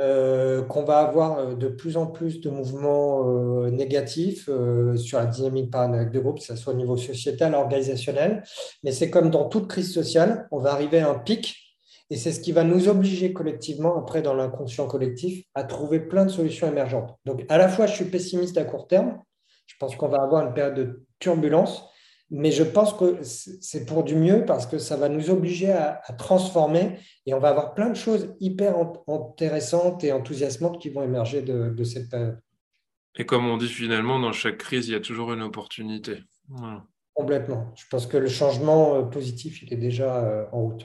euh, 0.00 0.62
qu'on 0.62 0.82
va 0.82 0.98
avoir 0.98 1.38
euh, 1.38 1.54
de 1.54 1.68
plus 1.68 1.96
en 1.96 2.06
plus 2.06 2.40
de 2.40 2.50
mouvements 2.50 3.24
négatifs 3.70 4.48
sur 4.96 5.18
la 5.18 5.26
dynamique 5.26 5.70
paranoïaque 5.70 6.12
de 6.12 6.20
groupe, 6.20 6.38
que 6.38 6.44
ce 6.44 6.56
soit 6.56 6.72
au 6.72 6.76
niveau 6.76 6.96
sociétal, 6.96 7.54
organisationnel. 7.54 8.42
Mais 8.82 8.92
c'est 8.92 9.10
comme 9.10 9.30
dans 9.30 9.48
toute 9.48 9.68
crise 9.68 9.92
sociale, 9.92 10.48
on 10.50 10.58
va 10.58 10.72
arriver 10.72 11.00
à 11.00 11.10
un 11.10 11.18
pic 11.18 11.64
et 12.10 12.16
c'est 12.16 12.32
ce 12.32 12.40
qui 12.40 12.52
va 12.52 12.64
nous 12.64 12.88
obliger 12.88 13.32
collectivement, 13.32 13.98
après 13.98 14.20
dans 14.22 14.34
l'inconscient 14.34 14.86
collectif, 14.86 15.44
à 15.54 15.64
trouver 15.64 16.00
plein 16.00 16.24
de 16.26 16.30
solutions 16.30 16.68
émergentes. 16.68 17.16
Donc 17.24 17.44
à 17.48 17.58
la 17.58 17.68
fois, 17.68 17.86
je 17.86 17.94
suis 17.94 18.04
pessimiste 18.04 18.58
à 18.58 18.64
court 18.64 18.86
terme, 18.86 19.18
je 19.66 19.74
pense 19.80 19.96
qu'on 19.96 20.08
va 20.08 20.22
avoir 20.22 20.46
une 20.46 20.52
période 20.52 20.74
de 20.74 21.02
turbulence, 21.18 21.88
mais 22.36 22.50
je 22.50 22.64
pense 22.64 22.92
que 22.92 23.22
c'est 23.22 23.86
pour 23.86 24.02
du 24.02 24.16
mieux 24.16 24.44
parce 24.44 24.66
que 24.66 24.78
ça 24.78 24.96
va 24.96 25.08
nous 25.08 25.30
obliger 25.30 25.70
à, 25.70 26.02
transformer 26.18 26.98
et 27.26 27.34
on 27.34 27.38
va 27.38 27.50
avoir 27.50 27.74
plein 27.74 27.90
de 27.90 27.94
choses 27.94 28.34
hyper 28.40 28.74
intéressantes 29.06 30.02
et 30.02 30.12
enthousiasmantes 30.12 30.80
qui 30.80 30.90
vont 30.90 31.02
émerger 31.02 31.42
de, 31.42 31.84
cette 31.84 32.10
période. 32.10 32.40
Et 33.16 33.24
comme 33.24 33.46
on 33.46 33.56
dit 33.56 33.68
finalement, 33.68 34.18
dans 34.18 34.32
chaque 34.32 34.58
crise, 34.58 34.88
il 34.88 34.92
y 34.92 34.96
a 34.96 35.00
toujours 35.00 35.32
une 35.32 35.42
opportunité. 35.42 36.24
Complètement. 37.14 37.72
Je 37.76 37.84
pense 37.88 38.08
que 38.08 38.16
le 38.16 38.28
changement 38.28 38.96
euh, 38.96 39.02
positif, 39.02 39.62
il 39.62 39.72
est 39.72 39.76
déjà 39.76 40.24
euh, 40.24 40.46
en 40.50 40.62
route. 40.62 40.84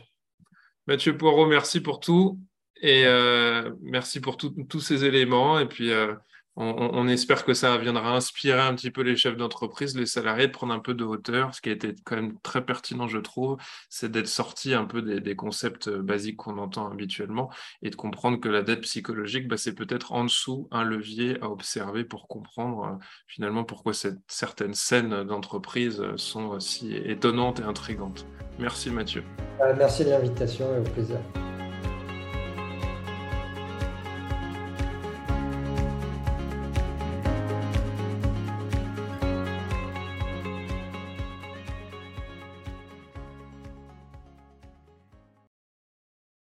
Mathieu 0.86 1.18
Poirot, 1.18 1.48
merci 1.48 1.82
pour 1.82 2.00
tout. 2.00 2.40
Et 2.82 3.06
euh, 3.06 3.72
merci 3.82 4.20
pour 4.20 4.38
tous 4.38 4.80
ces 4.80 5.06
éléments. 5.06 5.60
Et 5.60 5.66
puis, 5.66 5.92
euh, 5.92 6.14
on, 6.56 7.08
espère 7.08 7.46
que 7.46 7.54
ça 7.54 7.78
viendra 7.78 8.16
inspirer 8.16 8.60
un 8.60 8.76
petit 8.76 8.92
peu 8.92 9.02
les 9.02 9.16
chefs 9.16 9.38
d'entreprise, 9.38 9.96
les 9.96 10.06
salariés, 10.06 10.48
de 10.48 10.52
prendre 10.52 10.74
un 10.74 10.80
peu 10.80 10.94
de 10.94 11.06
hauteur. 11.06 11.56
Ce 11.56 11.62
qui 11.62 11.70
a 11.70 11.72
été 11.72 11.96
quand 12.04 12.16
même 12.16 12.38
très 12.44 12.66
pertinent, 12.66 13.08
je 13.08 13.18
trouve, 13.18 13.58
c'est 13.90 14.12
d'être 14.12 14.28
sorti 14.28 14.74
un 14.74 14.86
peu 14.86 15.02
des, 15.02 15.36
concepts 15.36 15.90
basiques 15.90 16.38
qu'on 16.38 16.58
entend 16.58 16.92
habituellement 16.92 17.50
et 17.82 17.90
de 17.90 17.96
comprendre 17.96 18.40
que 18.40 18.50
la 18.50 18.62
dette 18.62 18.82
psychologique, 18.82 19.48
bah, 19.48 19.58
c'est 19.58 19.74
peut-être 19.74 20.12
en 20.12 20.26
dessous 20.26 20.68
un 20.72 20.84
levier 20.84 21.38
à 21.42 21.50
observer 21.50 22.04
pour 22.04 22.28
comprendre 22.28 22.84
euh, 22.84 23.06
finalement 23.28 23.64
pourquoi 23.64 23.94
certaines 24.28 24.74
scènes 24.74 25.24
d'entreprise 25.24 26.04
sont 26.18 26.60
si 26.60 26.94
étonnantes 26.96 27.62
et 27.62 27.64
intrigantes. 27.64 28.26
Merci 28.58 28.90
Mathieu. 28.90 29.24
Euh, 29.62 29.74
merci 29.78 30.04
de 30.04 30.10
l'invitation 30.10 30.66
et 30.76 30.80
au 30.80 30.84
plaisir. 30.84 31.20